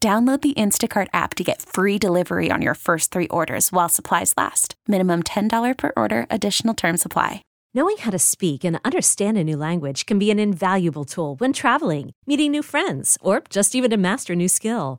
Download 0.00 0.40
the 0.40 0.54
Instacart 0.54 1.08
app 1.12 1.34
to 1.34 1.44
get 1.44 1.62
free 1.62 1.98
delivery 1.98 2.50
on 2.50 2.60
your 2.60 2.74
first 2.74 3.10
three 3.10 3.28
orders 3.28 3.72
while 3.72 3.88
supplies 3.88 4.34
last. 4.36 4.74
Minimum 4.86 5.22
$10 5.22 5.76
per 5.78 5.92
order, 5.96 6.26
additional 6.28 6.74
term 6.74 6.96
supply. 6.96 7.42
Knowing 7.74 7.96
how 7.98 8.10
to 8.10 8.18
speak 8.18 8.64
and 8.64 8.78
understand 8.84 9.36
a 9.36 9.44
new 9.44 9.56
language 9.56 10.06
can 10.06 10.18
be 10.18 10.30
an 10.30 10.38
invaluable 10.38 11.04
tool 11.04 11.34
when 11.36 11.52
traveling, 11.52 12.12
meeting 12.26 12.50
new 12.50 12.62
friends, 12.62 13.18
or 13.20 13.42
just 13.50 13.74
even 13.74 13.90
to 13.90 13.96
master 13.96 14.32
a 14.32 14.36
new 14.36 14.48
skill. 14.48 14.98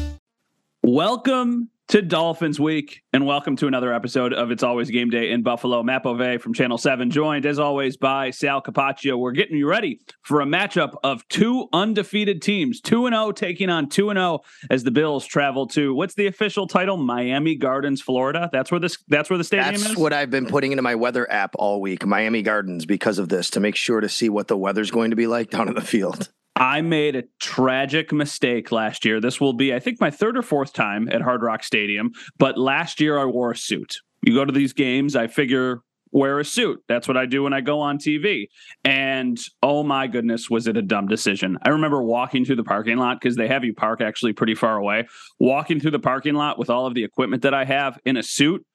Welcome 0.83 1.69
to 1.89 2.01
Dolphins 2.01 2.59
Week, 2.59 3.03
and 3.13 3.27
welcome 3.27 3.55
to 3.57 3.67
another 3.67 3.93
episode 3.93 4.33
of 4.33 4.49
It's 4.49 4.63
Always 4.63 4.89
Game 4.89 5.11
Day 5.11 5.29
in 5.29 5.43
Buffalo. 5.43 5.83
Matt 5.83 6.01
Bove 6.01 6.41
from 6.41 6.55
Channel 6.55 6.79
7, 6.79 7.11
joined 7.11 7.45
as 7.45 7.59
always 7.59 7.97
by 7.97 8.31
Sal 8.31 8.63
Capaccio. 8.63 9.15
We're 9.15 9.33
getting 9.33 9.57
you 9.57 9.67
ready 9.67 9.99
for 10.23 10.41
a 10.41 10.45
matchup 10.45 10.95
of 11.03 11.27
two 11.27 11.67
undefeated 11.71 12.41
teams, 12.41 12.81
2 12.81 13.09
0 13.09 13.31
taking 13.33 13.69
on 13.69 13.89
2 13.89 14.11
0 14.11 14.39
as 14.71 14.83
the 14.83 14.89
Bills 14.89 15.23
travel 15.23 15.67
to 15.67 15.93
what's 15.93 16.15
the 16.15 16.25
official 16.25 16.65
title? 16.65 16.97
Miami 16.97 17.53
Gardens, 17.53 18.01
Florida. 18.01 18.49
That's 18.51 18.71
where 18.71 18.79
this 18.79 18.97
that's 19.07 19.29
where 19.29 19.37
the 19.37 19.43
stadium 19.43 19.67
That's 19.67 19.81
is. 19.83 19.87
That's 19.89 19.99
what 19.99 20.13
I've 20.13 20.31
been 20.31 20.47
putting 20.47 20.71
into 20.71 20.81
my 20.81 20.95
weather 20.95 21.31
app 21.31 21.53
all 21.59 21.79
week, 21.79 22.07
Miami 22.07 22.41
Gardens, 22.41 22.87
because 22.87 23.19
of 23.19 23.29
this, 23.29 23.51
to 23.51 23.59
make 23.59 23.75
sure 23.75 24.01
to 24.01 24.09
see 24.09 24.29
what 24.29 24.47
the 24.47 24.57
weather's 24.57 24.89
going 24.89 25.11
to 25.11 25.15
be 25.15 25.27
like 25.27 25.51
down 25.51 25.67
in 25.67 25.75
the 25.75 25.81
field. 25.81 26.31
I 26.55 26.81
made 26.81 27.15
a 27.15 27.23
tragic 27.39 28.11
mistake 28.11 28.71
last 28.71 29.05
year. 29.05 29.19
This 29.19 29.39
will 29.39 29.53
be, 29.53 29.73
I 29.73 29.79
think, 29.79 29.99
my 29.99 30.11
third 30.11 30.37
or 30.37 30.41
fourth 30.41 30.73
time 30.73 31.09
at 31.09 31.21
Hard 31.21 31.41
Rock 31.41 31.63
Stadium. 31.63 32.11
But 32.37 32.57
last 32.57 32.99
year 32.99 33.17
I 33.17 33.25
wore 33.25 33.51
a 33.51 33.57
suit. 33.57 33.97
You 34.21 34.35
go 34.35 34.45
to 34.45 34.51
these 34.51 34.73
games, 34.73 35.15
I 35.15 35.27
figure 35.27 35.81
wear 36.11 36.39
a 36.39 36.45
suit. 36.45 36.83
That's 36.87 37.07
what 37.07 37.17
I 37.17 37.25
do 37.25 37.43
when 37.43 37.53
I 37.53 37.61
go 37.61 37.79
on 37.79 37.97
TV. 37.97 38.47
And 38.83 39.39
oh 39.63 39.83
my 39.83 40.07
goodness, 40.07 40.49
was 40.49 40.67
it 40.67 40.77
a 40.77 40.81
dumb 40.81 41.07
decision? 41.07 41.57
I 41.63 41.69
remember 41.69 42.03
walking 42.03 42.45
through 42.45 42.57
the 42.57 42.63
parking 42.63 42.97
lot 42.97 43.19
because 43.19 43.35
they 43.35 43.47
have 43.47 43.63
you 43.63 43.73
park 43.73 44.01
actually 44.01 44.33
pretty 44.33 44.55
far 44.55 44.77
away. 44.77 45.07
Walking 45.39 45.79
through 45.79 45.91
the 45.91 45.99
parking 45.99 46.35
lot 46.35 46.59
with 46.59 46.69
all 46.69 46.85
of 46.85 46.93
the 46.93 47.03
equipment 47.03 47.43
that 47.43 47.53
I 47.53 47.65
have 47.65 47.97
in 48.05 48.17
a 48.17 48.23
suit, 48.23 48.65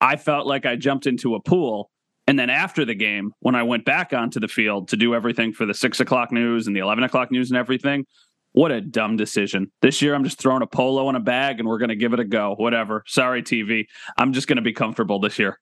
I 0.00 0.16
felt 0.16 0.46
like 0.46 0.66
I 0.66 0.76
jumped 0.76 1.06
into 1.06 1.34
a 1.34 1.40
pool. 1.40 1.90
And 2.26 2.38
then 2.38 2.50
after 2.50 2.84
the 2.84 2.94
game, 2.94 3.32
when 3.40 3.54
I 3.54 3.62
went 3.62 3.84
back 3.84 4.12
onto 4.12 4.40
the 4.40 4.48
field 4.48 4.88
to 4.88 4.96
do 4.96 5.14
everything 5.14 5.52
for 5.52 5.64
the 5.64 5.74
six 5.74 6.00
o'clock 6.00 6.32
news 6.32 6.66
and 6.66 6.74
the 6.74 6.80
11 6.80 7.04
o'clock 7.04 7.30
news 7.30 7.50
and 7.50 7.58
everything, 7.58 8.04
what 8.52 8.72
a 8.72 8.80
dumb 8.80 9.16
decision. 9.16 9.70
This 9.82 10.00
year, 10.00 10.14
I'm 10.14 10.24
just 10.24 10.38
throwing 10.38 10.62
a 10.62 10.66
polo 10.66 11.08
in 11.10 11.14
a 11.14 11.20
bag 11.20 11.60
and 11.60 11.68
we're 11.68 11.78
going 11.78 11.90
to 11.90 11.96
give 11.96 12.14
it 12.14 12.20
a 12.20 12.24
go. 12.24 12.54
Whatever. 12.56 13.04
Sorry, 13.06 13.42
TV. 13.42 13.84
I'm 14.16 14.32
just 14.32 14.48
going 14.48 14.56
to 14.56 14.62
be 14.62 14.72
comfortable 14.72 15.20
this 15.20 15.38
year. 15.38 15.60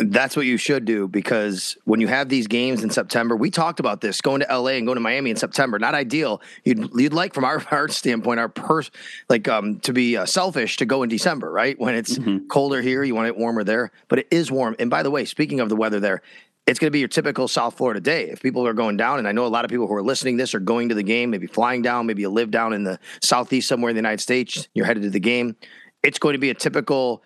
That's 0.00 0.36
what 0.36 0.46
you 0.46 0.58
should 0.58 0.84
do 0.84 1.08
because 1.08 1.76
when 1.84 2.00
you 2.00 2.06
have 2.06 2.28
these 2.28 2.46
games 2.46 2.84
in 2.84 2.90
September, 2.90 3.34
we 3.34 3.50
talked 3.50 3.80
about 3.80 4.00
this 4.00 4.20
going 4.20 4.40
to 4.42 4.46
LA 4.46 4.72
and 4.72 4.86
going 4.86 4.94
to 4.94 5.00
Miami 5.00 5.30
in 5.30 5.36
September. 5.36 5.76
Not 5.80 5.94
ideal. 5.94 6.40
You'd 6.64 6.90
you'd 6.94 7.12
like 7.12 7.34
from 7.34 7.44
our, 7.44 7.60
our 7.72 7.88
standpoint, 7.88 8.38
our 8.38 8.48
purse, 8.48 8.92
like 9.28 9.48
um 9.48 9.80
to 9.80 9.92
be 9.92 10.16
uh, 10.16 10.24
selfish 10.24 10.76
to 10.76 10.86
go 10.86 11.02
in 11.02 11.08
December, 11.08 11.50
right? 11.50 11.76
When 11.80 11.96
it's 11.96 12.16
Mhm. 12.16 12.46
colder 12.48 12.80
here, 12.80 13.02
you 13.02 13.16
want 13.16 13.26
it 13.26 13.36
warmer 13.36 13.64
there, 13.64 13.90
but 14.06 14.20
it 14.20 14.28
is 14.30 14.52
warm. 14.52 14.76
And 14.78 14.88
by 14.88 15.02
the 15.02 15.10
way, 15.10 15.24
speaking 15.24 15.58
of 15.58 15.68
the 15.68 15.76
weather 15.76 15.98
there, 15.98 16.22
it's 16.68 16.78
going 16.78 16.88
to 16.88 16.92
be 16.92 17.00
your 17.00 17.08
typical 17.08 17.48
South 17.48 17.76
Florida 17.76 17.98
day. 17.98 18.28
If 18.30 18.40
people 18.40 18.64
are 18.68 18.74
going 18.74 18.96
down, 18.98 19.18
and 19.18 19.26
I 19.26 19.32
know 19.32 19.46
a 19.46 19.48
lot 19.48 19.64
of 19.64 19.70
people 19.70 19.88
who 19.88 19.94
are 19.94 20.02
listening 20.02 20.36
to 20.36 20.42
this 20.42 20.54
are 20.54 20.60
going 20.60 20.90
to 20.90 20.94
the 20.94 21.02
game, 21.02 21.30
maybe 21.30 21.46
flying 21.48 21.82
down, 21.82 22.06
maybe 22.06 22.22
you 22.22 22.28
live 22.28 22.50
down 22.52 22.72
in 22.72 22.84
the 22.84 23.00
southeast 23.20 23.66
somewhere 23.68 23.88
in 23.90 23.96
the 23.96 24.00
United 24.00 24.20
States, 24.20 24.68
you're 24.74 24.86
headed 24.86 25.02
to 25.02 25.10
the 25.10 25.18
game. 25.18 25.56
It's 26.04 26.18
going 26.20 26.34
to 26.34 26.38
be 26.38 26.50
a 26.50 26.54
typical 26.54 27.22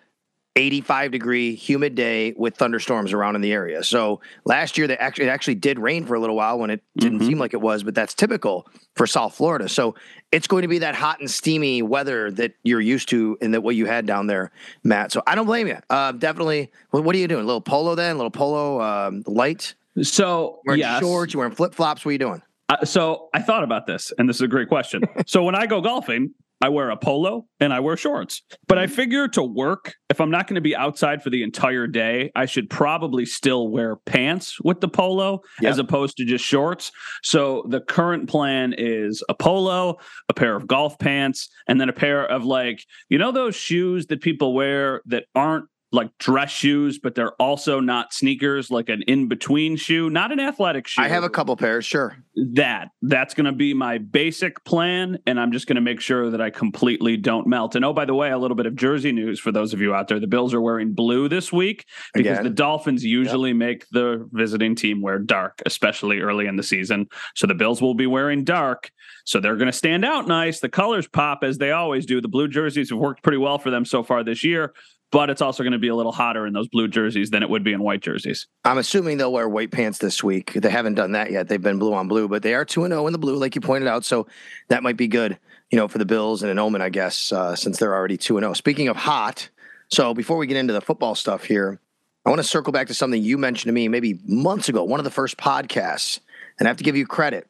85 0.55 1.11
degree 1.11 1.55
humid 1.55 1.95
day 1.95 2.33
with 2.37 2.55
thunderstorms 2.55 3.11
around 3.11 3.35
in 3.35 3.41
the 3.41 3.51
area. 3.51 3.83
So 3.83 4.21
last 4.45 4.77
year, 4.77 4.85
they 4.87 4.95
actually 4.97 5.25
it 5.25 5.29
actually 5.29 5.55
did 5.55 5.79
rain 5.79 6.05
for 6.05 6.13
a 6.13 6.19
little 6.19 6.35
while 6.35 6.59
when 6.59 6.69
it 6.69 6.83
didn't 6.97 7.19
Mhm. 7.19 7.27
seem 7.27 7.39
like 7.39 7.53
it 7.53 7.61
was, 7.61 7.81
but 7.83 7.95
that's 7.95 8.13
typical 8.13 8.67
for 8.95 9.07
South 9.07 9.33
Florida. 9.35 9.67
So 9.67 9.95
it's 10.31 10.45
going 10.45 10.61
to 10.61 10.67
be 10.67 10.79
that 10.79 10.93
hot 10.95 11.19
and 11.19 11.29
steamy 11.29 11.81
weather 11.81 12.29
that 12.31 12.53
you're 12.63 12.81
used 12.81 13.09
to 13.09 13.37
and 13.41 13.53
that 13.53 13.61
what 13.61 13.75
you 13.75 13.87
had 13.87 14.05
down 14.05 14.27
there, 14.27 14.51
Matt. 14.83 15.11
So 15.11 15.23
I 15.25 15.33
don't 15.35 15.47
blame 15.47 15.67
you. 15.67 15.77
Uh, 15.89 16.11
definitely. 16.11 16.71
What, 16.91 17.03
what 17.03 17.15
are 17.15 17.19
you 17.19 17.27
doing? 17.27 17.43
A 17.43 17.47
little 17.47 17.61
polo 17.61 17.95
then? 17.95 18.11
A 18.15 18.17
little 18.17 18.31
polo 18.31 18.79
um, 18.81 19.23
light? 19.25 19.73
So, 20.01 20.59
Wearing 20.65 20.81
yes. 20.81 20.99
shorts? 21.01 21.33
You 21.33 21.39
wearing 21.39 21.53
flip 21.55 21.73
flops? 21.73 22.05
What 22.05 22.09
are 22.09 22.13
you 22.13 22.19
doing? 22.19 22.41
Uh, 22.69 22.85
so 22.85 23.29
I 23.33 23.41
thought 23.41 23.63
about 23.63 23.85
this, 23.85 24.11
and 24.17 24.27
this 24.27 24.37
is 24.37 24.41
a 24.41 24.47
great 24.47 24.67
question. 24.69 25.03
so 25.27 25.43
when 25.43 25.53
I 25.55 25.65
go 25.67 25.81
golfing, 25.81 26.31
I 26.63 26.69
wear 26.69 26.91
a 26.91 26.95
polo 26.95 27.45
and 27.59 27.73
I 27.73 27.81
wear 27.81 27.97
shorts. 27.97 28.41
But 28.69 28.77
I 28.77 28.85
mm-hmm. 28.85 28.95
figure 28.95 29.27
to 29.27 29.43
work, 29.43 29.95
if 30.09 30.21
I'm 30.21 30.31
not 30.31 30.47
going 30.47 30.55
to 30.55 30.61
be 30.61 30.73
outside 30.73 31.21
for 31.21 31.29
the 31.29 31.43
entire 31.43 31.87
day, 31.87 32.31
I 32.35 32.45
should 32.45 32.69
probably 32.69 33.25
still 33.25 33.67
wear 33.67 33.97
pants 33.97 34.61
with 34.61 34.79
the 34.79 34.87
polo 34.87 35.41
Yeah. 35.59 35.71
as 35.71 35.77
opposed 35.77 36.15
to 36.17 36.25
just 36.25 36.45
shorts. 36.45 36.89
So 37.21 37.65
the 37.67 37.81
current 37.81 38.29
plan 38.29 38.73
is 38.77 39.21
a 39.27 39.33
polo, 39.33 39.97
a 40.29 40.33
pair 40.33 40.55
of 40.55 40.65
golf 40.65 40.97
pants, 40.99 41.49
and 41.67 41.81
then 41.81 41.89
a 41.89 41.93
pair 41.93 42.25
of 42.25 42.45
like, 42.45 42.81
you 43.09 43.17
know, 43.17 43.33
those 43.33 43.57
shoes 43.57 44.05
that 44.05 44.21
people 44.21 44.53
wear 44.53 45.01
that 45.07 45.25
aren't 45.35 45.65
like 45.93 46.17
dress 46.17 46.49
shoes, 46.49 46.97
but 46.97 47.13
they're 47.13 47.33
also 47.33 47.79
not 47.79 48.13
sneakers, 48.13 48.71
like 48.71 48.89
an 48.89 49.03
in 49.03 49.27
between 49.27 49.75
shoe, 49.75 50.09
not 50.09 50.31
an 50.31 50.39
athletic 50.39 50.87
shoe. 50.87 51.03
I 51.03 51.07
have 51.07 51.23
a 51.23 51.29
couple 51.29 51.55
pairs, 51.55 51.85
sure. 51.85 52.17
that 52.53 52.89
that's 53.03 53.35
going 53.35 53.45
to 53.45 53.51
be 53.51 53.75
my 53.75 53.99
basic 53.99 54.63
plan 54.65 55.19
and 55.27 55.39
i'm 55.39 55.51
just 55.51 55.67
going 55.67 55.75
to 55.75 55.81
make 55.81 56.01
sure 56.01 56.31
that 56.31 56.41
i 56.41 56.49
completely 56.49 57.15
don't 57.15 57.45
melt. 57.45 57.75
And 57.75 57.85
oh 57.85 57.93
by 57.93 58.05
the 58.05 58.15
way 58.15 58.31
a 58.31 58.37
little 58.37 58.55
bit 58.55 58.65
of 58.65 58.75
jersey 58.75 59.11
news 59.11 59.39
for 59.39 59.51
those 59.51 59.73
of 59.73 59.81
you 59.81 59.93
out 59.93 60.07
there. 60.07 60.19
The 60.19 60.27
bills 60.27 60.53
are 60.53 60.61
wearing 60.61 60.93
blue 60.93 61.29
this 61.29 61.53
week 61.53 61.85
because 62.13 62.39
Again. 62.39 62.43
the 62.43 62.49
dolphins 62.49 63.05
usually 63.05 63.53
make 63.53 63.87
the 63.91 64.27
visiting 64.31 64.75
team 64.75 65.01
wear 65.01 65.19
dark 65.19 65.61
especially 65.65 66.19
early 66.19 66.47
in 66.47 66.55
the 66.55 66.63
season. 66.63 67.07
So 67.35 67.45
the 67.45 67.53
bills 67.53 67.81
will 67.81 67.93
be 67.93 68.07
wearing 68.07 68.43
dark. 68.43 68.91
So 69.25 69.39
they're 69.39 69.55
going 69.55 69.71
to 69.71 69.77
stand 69.77 70.03
out 70.03 70.27
nice. 70.27 70.59
The 70.59 70.69
colors 70.69 71.07
pop 71.07 71.43
as 71.43 71.59
they 71.59 71.71
always 71.71 72.05
do. 72.05 72.19
The 72.19 72.27
blue 72.27 72.47
jerseys 72.47 72.89
have 72.89 72.99
worked 72.99 73.21
pretty 73.21 73.37
well 73.37 73.59
for 73.59 73.69
them 73.69 73.85
so 73.85 74.01
far 74.03 74.23
this 74.23 74.43
year 74.43 74.73
but 75.13 75.29
it's 75.29 75.43
also 75.43 75.61
going 75.61 75.73
to 75.73 75.79
be 75.79 75.89
a 75.89 75.95
little 75.95 76.11
hotter 76.11 76.47
in 76.47 76.53
those 76.53 76.67
blue 76.67 76.87
jerseys 76.87 77.29
than 77.29 77.43
it 77.43 77.49
would 77.49 77.63
be 77.63 77.71
in 77.71 77.83
white 77.83 78.01
jerseys. 78.01 78.47
I'm 78.65 78.79
assuming 78.79 79.17
they'll 79.17 79.31
wear 79.31 79.47
white 79.47 79.69
pants 79.69 79.99
this 79.99 80.23
week. 80.23 80.53
They 80.53 80.71
haven't 80.71 80.95
done 80.95 81.11
that 81.11 81.29
yet. 81.29 81.47
They've 81.47 81.61
been 81.61 81.77
blue 81.77 81.93
on 81.93 82.07
blue, 82.07 82.27
but 82.27 82.41
they 82.41 82.55
are 82.55 82.65
2 82.65 82.83
and 82.83 82.91
0 82.91 83.05
in 83.05 83.13
the 83.13 83.19
blue, 83.19 83.35
like 83.35 83.53
you 83.53 83.61
pointed 83.61 83.87
out. 83.87 84.03
So 84.03 84.25
that 84.69 84.81
might 84.81 84.97
be 84.97 85.07
good, 85.07 85.37
you 85.69 85.77
know, 85.77 85.87
for 85.87 85.99
the 85.99 86.05
Bills 86.05 86.41
and 86.41 86.51
an 86.51 86.57
omen, 86.57 86.81
I 86.81 86.89
guess, 86.89 87.31
uh, 87.31 87.55
since 87.55 87.77
they're 87.77 87.93
already 87.93 88.17
2 88.17 88.37
and 88.37 88.43
0. 88.43 88.53
Speaking 88.53 88.87
of 88.87 88.97
hot, 88.97 89.49
so 89.87 90.15
before 90.15 90.37
we 90.37 90.47
get 90.47 90.57
into 90.57 90.73
the 90.73 90.81
football 90.81 91.13
stuff 91.13 91.43
here, 91.43 91.79
I 92.25 92.31
want 92.31 92.39
to 92.39 92.47
circle 92.47 92.73
back 92.73 92.87
to 92.87 92.95
something 92.95 93.21
you 93.21 93.37
mentioned 93.37 93.69
to 93.69 93.73
me 93.73 93.87
maybe 93.87 94.19
months 94.25 94.67
ago, 94.67 94.83
one 94.83 94.99
of 94.99 95.03
the 95.03 95.11
first 95.11 95.37
podcasts, 95.37 96.21
and 96.57 96.67
I 96.67 96.69
have 96.71 96.77
to 96.77 96.83
give 96.83 96.97
you 96.97 97.05
credit. 97.05 97.47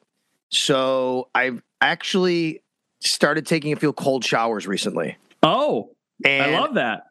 So 0.50 1.28
I've 1.34 1.62
actually 1.80 2.62
started 3.00 3.46
taking 3.46 3.72
a 3.72 3.76
few 3.76 3.94
cold 3.94 4.22
showers 4.22 4.66
recently. 4.66 5.16
Oh, 5.42 5.92
And 6.26 6.54
I 6.54 6.60
love 6.60 6.74
that. 6.74 7.04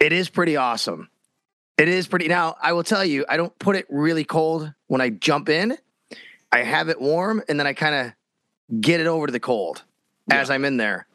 It 0.00 0.12
is 0.12 0.28
pretty 0.28 0.56
awesome. 0.56 1.08
It 1.76 1.88
is 1.88 2.08
pretty. 2.08 2.28
Now, 2.28 2.56
I 2.60 2.72
will 2.72 2.82
tell 2.82 3.04
you, 3.04 3.24
I 3.28 3.36
don't 3.36 3.56
put 3.58 3.76
it 3.76 3.86
really 3.88 4.24
cold 4.24 4.72
when 4.88 5.00
I 5.00 5.10
jump 5.10 5.48
in. 5.48 5.78
I 6.50 6.62
have 6.62 6.88
it 6.88 7.00
warm 7.00 7.42
and 7.48 7.58
then 7.58 7.66
I 7.66 7.72
kind 7.72 7.94
of 7.94 8.80
get 8.80 9.00
it 9.00 9.06
over 9.06 9.26
to 9.26 9.32
the 9.32 9.40
cold 9.40 9.82
as 10.30 10.50
I'm 10.50 10.64
in 10.64 10.76
there. 10.76 11.06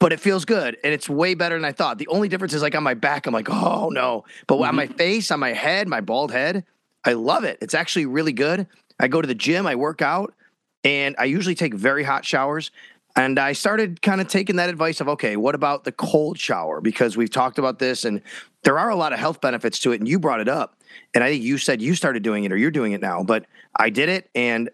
But 0.00 0.12
it 0.12 0.20
feels 0.20 0.44
good 0.44 0.76
and 0.82 0.92
it's 0.92 1.08
way 1.08 1.34
better 1.34 1.54
than 1.54 1.64
I 1.64 1.72
thought. 1.72 1.98
The 1.98 2.08
only 2.08 2.28
difference 2.28 2.54
is 2.54 2.62
like 2.62 2.74
on 2.74 2.82
my 2.82 2.94
back, 2.94 3.26
I'm 3.26 3.32
like, 3.32 3.48
oh 3.50 3.88
no. 3.90 4.24
But 4.46 4.58
on 4.60 4.74
my 4.74 4.86
mm-hmm. 4.86 4.94
face, 4.94 5.30
on 5.30 5.40
my 5.40 5.52
head, 5.52 5.88
my 5.88 6.00
bald 6.00 6.32
head, 6.32 6.64
I 7.04 7.12
love 7.12 7.44
it. 7.44 7.58
It's 7.60 7.74
actually 7.74 8.06
really 8.06 8.32
good. 8.32 8.66
I 8.98 9.08
go 9.08 9.20
to 9.22 9.28
the 9.28 9.34
gym, 9.34 9.66
I 9.66 9.76
work 9.76 10.02
out, 10.02 10.34
and 10.82 11.14
I 11.18 11.24
usually 11.24 11.54
take 11.54 11.74
very 11.74 12.04
hot 12.04 12.24
showers. 12.24 12.70
And 13.16 13.38
I 13.38 13.52
started 13.52 14.02
kind 14.02 14.20
of 14.20 14.28
taking 14.28 14.56
that 14.56 14.68
advice 14.68 15.00
of, 15.00 15.08
okay, 15.08 15.36
what 15.36 15.54
about 15.54 15.84
the 15.84 15.92
cold 15.92 16.38
shower? 16.38 16.80
Because 16.80 17.16
we've 17.16 17.30
talked 17.30 17.58
about 17.58 17.78
this 17.78 18.04
and 18.04 18.20
there 18.62 18.78
are 18.78 18.90
a 18.90 18.96
lot 18.96 19.12
of 19.12 19.18
health 19.18 19.40
benefits 19.40 19.78
to 19.80 19.92
it. 19.92 20.00
And 20.00 20.08
you 20.08 20.18
brought 20.18 20.40
it 20.40 20.48
up. 20.48 20.76
And 21.14 21.22
I 21.22 21.30
think 21.30 21.44
you 21.44 21.58
said 21.58 21.80
you 21.80 21.94
started 21.94 22.22
doing 22.22 22.44
it 22.44 22.52
or 22.52 22.56
you're 22.56 22.70
doing 22.70 22.92
it 22.92 23.00
now, 23.00 23.22
but 23.22 23.46
I 23.76 23.90
did 23.90 24.08
it 24.08 24.30
and 24.34 24.70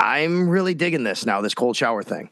I'm 0.00 0.48
really 0.48 0.74
digging 0.74 1.04
this 1.04 1.24
now, 1.24 1.40
this 1.40 1.54
cold 1.54 1.76
shower 1.76 2.02
thing. 2.02 2.30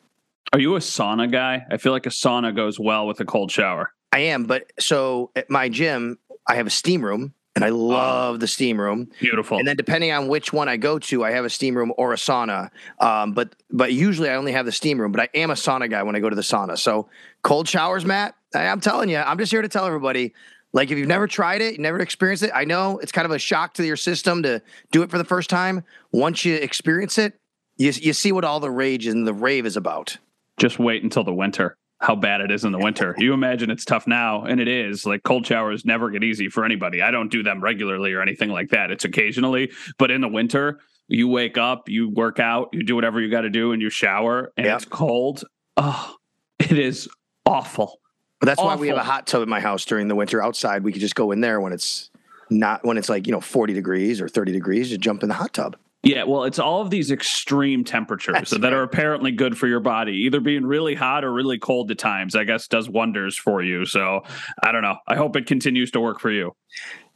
Are 0.53 0.59
you 0.59 0.77
a 0.77 0.81
sauna 0.81 1.31
guy? 1.31 1.65
I 1.71 1.77
feel 1.77 1.93
like 1.93 2.07
a 2.07 2.11
sauna 2.11 2.55
goes 2.55 2.79
well 2.79 3.07
with 3.07 3.21
a 3.21 3.25
cold 3.25 3.51
shower. 3.51 3.93
I 4.13 4.19
am, 4.19 4.45
but 4.45 4.71
so 4.79 5.31
at 5.35 5.49
my 5.49 5.69
gym, 5.69 6.19
I 6.47 6.57
have 6.57 6.67
a 6.67 6.71
steam 6.71 7.05
room 7.05 7.35
and 7.55 7.65
I 7.65 7.69
love 7.69 8.41
the 8.41 8.47
steam 8.47 8.81
room. 8.81 9.11
Beautiful. 9.21 9.59
And 9.59 9.69
then 9.69 9.77
depending 9.77 10.11
on 10.11 10.29
which 10.29 10.53
one 10.53 10.69
I 10.69 10.77
go 10.79 10.99
to, 10.99 11.25
I 11.25 11.33
have 11.33 11.45
a 11.45 11.51
steam 11.51 11.77
room 11.77 11.93
or 11.99 12.13
a 12.13 12.17
sauna. 12.17 12.71
Um, 12.99 13.33
but 13.33 13.55
but 13.71 13.93
usually 13.93 14.31
I 14.31 14.37
only 14.37 14.53
have 14.53 14.65
the 14.65 14.73
steam 14.73 15.01
room. 15.01 15.13
But 15.13 15.21
I 15.21 15.29
am 15.35 15.51
a 15.51 15.55
sauna 15.55 15.91
guy 15.91 16.03
when 16.03 16.17
I 16.17 16.21
go 16.21 16.31
to 16.31 16.37
the 16.37 16.43
sauna. 16.43 16.79
So 16.79 17.09
cold 17.43 17.69
showers, 17.69 18.07
Matt. 18.07 18.35
I, 18.55 18.67
I'm 18.67 18.81
telling 18.81 19.11
you, 19.11 19.19
I'm 19.19 19.39
just 19.39 19.53
here 19.53 19.63
to 19.63 19.69
tell 19.69 19.87
everybody. 19.87 20.33
Like 20.73 20.91
if 20.91 20.97
you've 20.97 21.09
never 21.09 21.27
tried 21.27 21.61
it, 21.61 21.75
you 21.75 21.81
never 21.81 22.01
experienced 22.01 22.43
it. 22.43 22.51
I 22.55 22.65
know 22.65 22.99
it's 22.99 23.13
kind 23.13 23.27
of 23.27 23.31
a 23.33 23.39
shock 23.39 23.75
to 23.75 23.85
your 23.85 23.97
system 23.97 24.43
to 24.45 24.63
do 24.91 25.03
it 25.03 25.11
for 25.11 25.19
the 25.19 25.25
first 25.25 25.51
time. 25.51 25.85
Once 26.13 26.47
you 26.47 26.55
experience 26.55 27.19
it, 27.19 27.35
you 27.77 27.93
you 28.01 28.15
see 28.15 28.33
what 28.33 28.45
all 28.45 28.61
the 28.61 28.71
rage 28.71 29.07
and 29.07 29.27
the 29.27 29.35
rave 29.35 29.67
is 29.67 29.77
about. 29.77 30.17
Just 30.57 30.79
wait 30.79 31.03
until 31.03 31.25
the 31.25 31.35
winter. 31.35 31.77
How 32.03 32.17
bad 32.17 32.41
it 32.41 32.51
is 32.51 32.65
in 32.65 32.73
the 32.73 32.79
winter. 32.81 33.15
You 33.17 33.33
imagine 33.33 33.71
it's 33.71 33.85
tough 33.85 34.09
now, 34.09 34.43
and 34.43 34.61
it 34.61 34.67
is. 34.67 35.07
Like 35.07 35.23
cold 35.23 35.47
showers 35.47 35.85
never 35.85 36.11
get 36.11 36.25
easy 36.25 36.49
for 36.49 36.65
anybody. 36.65 37.01
I 37.01 37.13
don't 37.13 37.31
do 37.31 37.45
them 37.45 37.63
regularly 37.63 38.13
or 38.13 38.21
anything 38.21 38.51
like 38.51 38.71
that. 38.71 38.91
It's 38.91 39.05
occasionally, 39.05 39.71
but 39.99 40.11
in 40.11 40.21
the 40.21 40.27
winter, 40.29 40.81
you 41.07 41.29
wake 41.29 41.57
up, 41.57 41.89
you 41.89 42.09
work 42.11 42.41
out, 42.41 42.71
you 42.73 42.83
do 42.83 42.97
whatever 42.97 43.21
you 43.21 43.31
got 43.31 43.43
to 43.43 43.51
do, 43.51 43.71
and 43.71 43.81
you 43.81 43.89
shower, 43.89 44.53
and 44.57 44.67
Yep. 44.67 44.77
it's 44.77 44.85
cold. 44.85 45.45
Oh, 45.77 46.17
it 46.59 46.77
is 46.77 47.09
awful. 47.47 48.01
But 48.41 48.47
that's 48.47 48.61
why 48.61 48.75
we 48.75 48.89
have 48.89 48.97
a 48.97 49.05
hot 49.05 49.29
tub 49.29 49.43
in 49.43 49.49
my 49.49 49.61
house 49.61 49.85
during 49.85 50.09
the 50.09 50.17
winter 50.17 50.43
outside. 50.43 50.83
We 50.83 50.91
could 50.91 51.01
just 51.01 51.15
go 51.15 51.31
in 51.31 51.41
there 51.41 51.61
when 51.61 51.73
it's 51.73 52.11
not 52.51 52.85
when 52.85 52.99
it's 52.99 53.09
like, 53.09 53.29
you 53.29 53.33
know, 53.33 53.41
40 53.41 53.75
degrees 53.75 54.21
or 54.21 54.27
30 54.29 54.51
degrees, 54.51 54.89
just 54.89 55.01
jump 55.01 55.23
in 55.23 55.29
the 55.29 55.37
hot 55.37 55.53
tub. 55.55 55.77
Yeah, 56.03 56.25
well, 56.25 56.45
it's 56.45 56.59
all 56.59 56.81
of 56.81 56.91
these 56.91 57.13
extreme 57.13 57.85
temperatures 57.85 58.35
That's 58.35 58.51
that 58.51 58.73
are 58.73 58.83
apparently 58.83 59.31
good 59.31 59.57
for 59.57 59.69
your 59.69 59.79
body. 59.79 60.13
Either 60.25 60.41
being 60.41 60.67
really 60.67 60.97
hot 60.97 61.25
or 61.25 61.33
really 61.33 61.59
cold 61.59 61.93
at 61.93 61.99
times, 61.99 62.35
I 62.35 62.43
guess, 62.43 62.67
does 62.67 62.89
wonders 62.89 63.37
for 63.37 63.63
you. 63.63 63.87
So 63.87 64.23
I 64.63 64.73
don't 64.73 64.83
know. 64.83 64.97
I 65.07 65.15
hope 65.15 65.37
it 65.37 65.47
continues 65.47 65.93
to 65.93 66.01
work 66.01 66.19
for 66.19 66.31
you. 66.31 66.57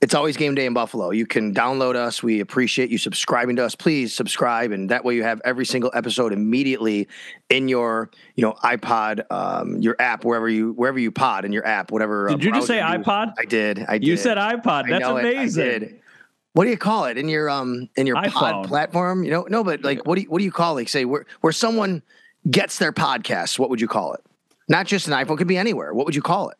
It's 0.02 0.14
always 0.14 0.36
game 0.36 0.54
day 0.54 0.66
in 0.66 0.74
Buffalo. 0.74 1.10
You 1.10 1.26
can 1.26 1.54
download 1.54 1.96
us. 1.96 2.22
We 2.22 2.40
appreciate 2.40 2.90
you 2.90 2.98
subscribing 2.98 3.56
to 3.56 3.64
us. 3.64 3.74
Please 3.74 4.14
subscribe, 4.14 4.70
and 4.70 4.90
that 4.90 5.04
way 5.04 5.16
you 5.16 5.22
have 5.22 5.40
every 5.42 5.64
single 5.64 5.90
episode 5.94 6.34
immediately 6.34 7.08
in 7.48 7.66
your, 7.66 8.10
you 8.34 8.42
know, 8.42 8.52
iPod, 8.62 9.24
um, 9.30 9.78
your 9.78 9.96
app, 9.98 10.24
wherever 10.24 10.50
you 10.50 10.74
wherever 10.74 10.98
you 10.98 11.10
pod 11.10 11.46
in 11.46 11.52
your 11.52 11.66
app, 11.66 11.90
whatever. 11.90 12.28
uh, 12.28 12.32
Did 12.32 12.44
you 12.44 12.52
just 12.52 12.66
say 12.66 12.78
iPod? 12.78 13.32
I 13.38 13.46
did. 13.46 13.86
I 13.88 13.96
did. 13.96 14.06
You 14.06 14.18
said 14.18 14.36
iPod. 14.36 14.88
That's 14.88 15.06
amazing. 15.06 15.64
it. 15.64 16.02
I 16.56 16.60
amazing. 16.60 16.60
did. 16.60 16.60
What 16.60 16.64
do 16.64 16.70
you 16.70 16.76
call 16.78 17.04
it 17.04 17.18
in 17.18 17.28
your 17.28 17.50
um 17.50 17.88
in 17.96 18.06
your 18.06 18.16
iPhone. 18.16 18.32
pod 18.32 18.68
platform? 18.68 19.24
You 19.24 19.30
know, 19.30 19.46
no, 19.48 19.62
but 19.62 19.82
like 19.84 20.06
what 20.06 20.14
do 20.16 20.22
you 20.22 20.30
what 20.30 20.38
do 20.38 20.44
you 20.44 20.52
call 20.52 20.74
like 20.74 20.88
say 20.88 21.04
where 21.04 21.26
where 21.40 21.52
someone 21.52 22.02
gets 22.50 22.78
their 22.78 22.92
podcast? 22.92 23.58
What 23.58 23.70
would 23.70 23.80
you 23.80 23.88
call 23.88 24.14
it? 24.14 24.20
Not 24.68 24.86
just 24.86 25.06
an 25.06 25.12
iPhone, 25.12 25.34
it 25.34 25.38
could 25.38 25.46
be 25.48 25.58
anywhere. 25.58 25.94
What 25.94 26.06
would 26.06 26.14
you 26.14 26.22
call 26.22 26.48
it? 26.50 26.56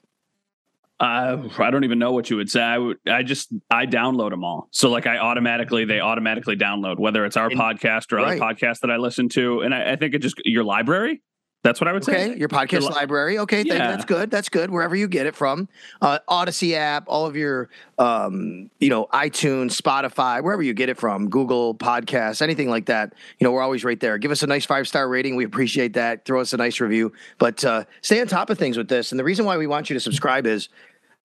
Uh, 0.98 1.48
I 1.58 1.70
don't 1.70 1.84
even 1.84 1.98
know 1.98 2.12
what 2.12 2.31
you 2.31 2.37
would 2.38 2.48
say. 2.48 2.62
I 2.62 2.78
would. 2.78 2.96
I 3.06 3.22
just. 3.22 3.52
I 3.70 3.84
download 3.84 4.31
them 4.31 4.44
all. 4.44 4.69
So 4.70 4.88
like, 4.88 5.06
I 5.06 5.19
automatically 5.19 5.84
they 5.84 6.00
automatically 6.00 6.56
download 6.56 6.99
whether 6.99 7.26
it's 7.26 7.37
our 7.37 7.50
And- 7.50 7.60
podcast 7.60 8.12
or 8.12 8.20
other 8.20 8.38
right. 8.38 8.40
podcasts 8.40 8.81
that 8.81 8.90
I 8.90 8.96
listen 8.96 9.28
to, 9.31 9.60
and 9.60 9.75
I, 9.75 9.92
I 9.92 9.96
think 9.96 10.14
it 10.14 10.20
just 10.20 10.40
your 10.44 10.64
library. 10.64 11.22
That's 11.66 11.80
what 11.80 11.88
I 11.88 11.92
would 11.92 12.04
say. 12.04 12.30
Okay, 12.30 12.38
your 12.38 12.48
podcast 12.48 12.82
li- 12.82 12.88
library. 12.94 13.38
Okay, 13.40 13.58
thank- 13.64 13.68
Yeah. 13.68 13.90
that's 13.90 14.04
good. 14.04 14.30
That's 14.30 14.48
good. 14.48 14.70
Wherever 14.70 14.94
you 14.94 15.08
get 15.08 15.26
it 15.26 15.34
from, 15.34 15.68
uh, 16.00 16.20
Audacy 16.28 16.74
app, 16.74 17.04
all 17.08 17.26
of 17.26 17.34
your, 17.36 17.68
um, 17.98 18.70
you 18.78 18.88
know, 18.88 19.06
iTunes, 19.12 19.72
Spotify, 19.80 20.42
wherever 20.42 20.62
you 20.62 20.74
get 20.74 20.88
it 20.88 20.96
from, 20.96 21.28
Google 21.28 21.74
Podcasts, 21.74 22.40
anything 22.40 22.70
like 22.70 22.86
that. 22.86 23.12
You 23.38 23.44
know, 23.44 23.50
we're 23.52 23.62
always 23.62 23.84
right 23.84 23.98
there. 23.98 24.16
Give 24.18 24.30
us 24.30 24.42
a 24.42 24.46
nice 24.46 24.64
five 24.64 24.86
star 24.86 25.08
rating. 25.08 25.34
We 25.34 25.44
appreciate 25.44 25.94
that. 25.94 26.24
Throw 26.24 26.40
us 26.40 26.52
a 26.52 26.56
nice 26.56 26.80
review. 26.80 27.12
But 27.38 27.64
uh, 27.64 27.84
stay 28.02 28.20
on 28.20 28.28
top 28.28 28.48
of 28.50 28.58
things 28.58 28.76
with 28.78 28.88
this. 28.88 29.10
And 29.10 29.18
the 29.18 29.24
reason 29.24 29.44
why 29.44 29.56
we 29.56 29.66
want 29.66 29.90
you 29.90 29.94
to 29.94 30.00
subscribe 30.00 30.46
is. 30.46 30.68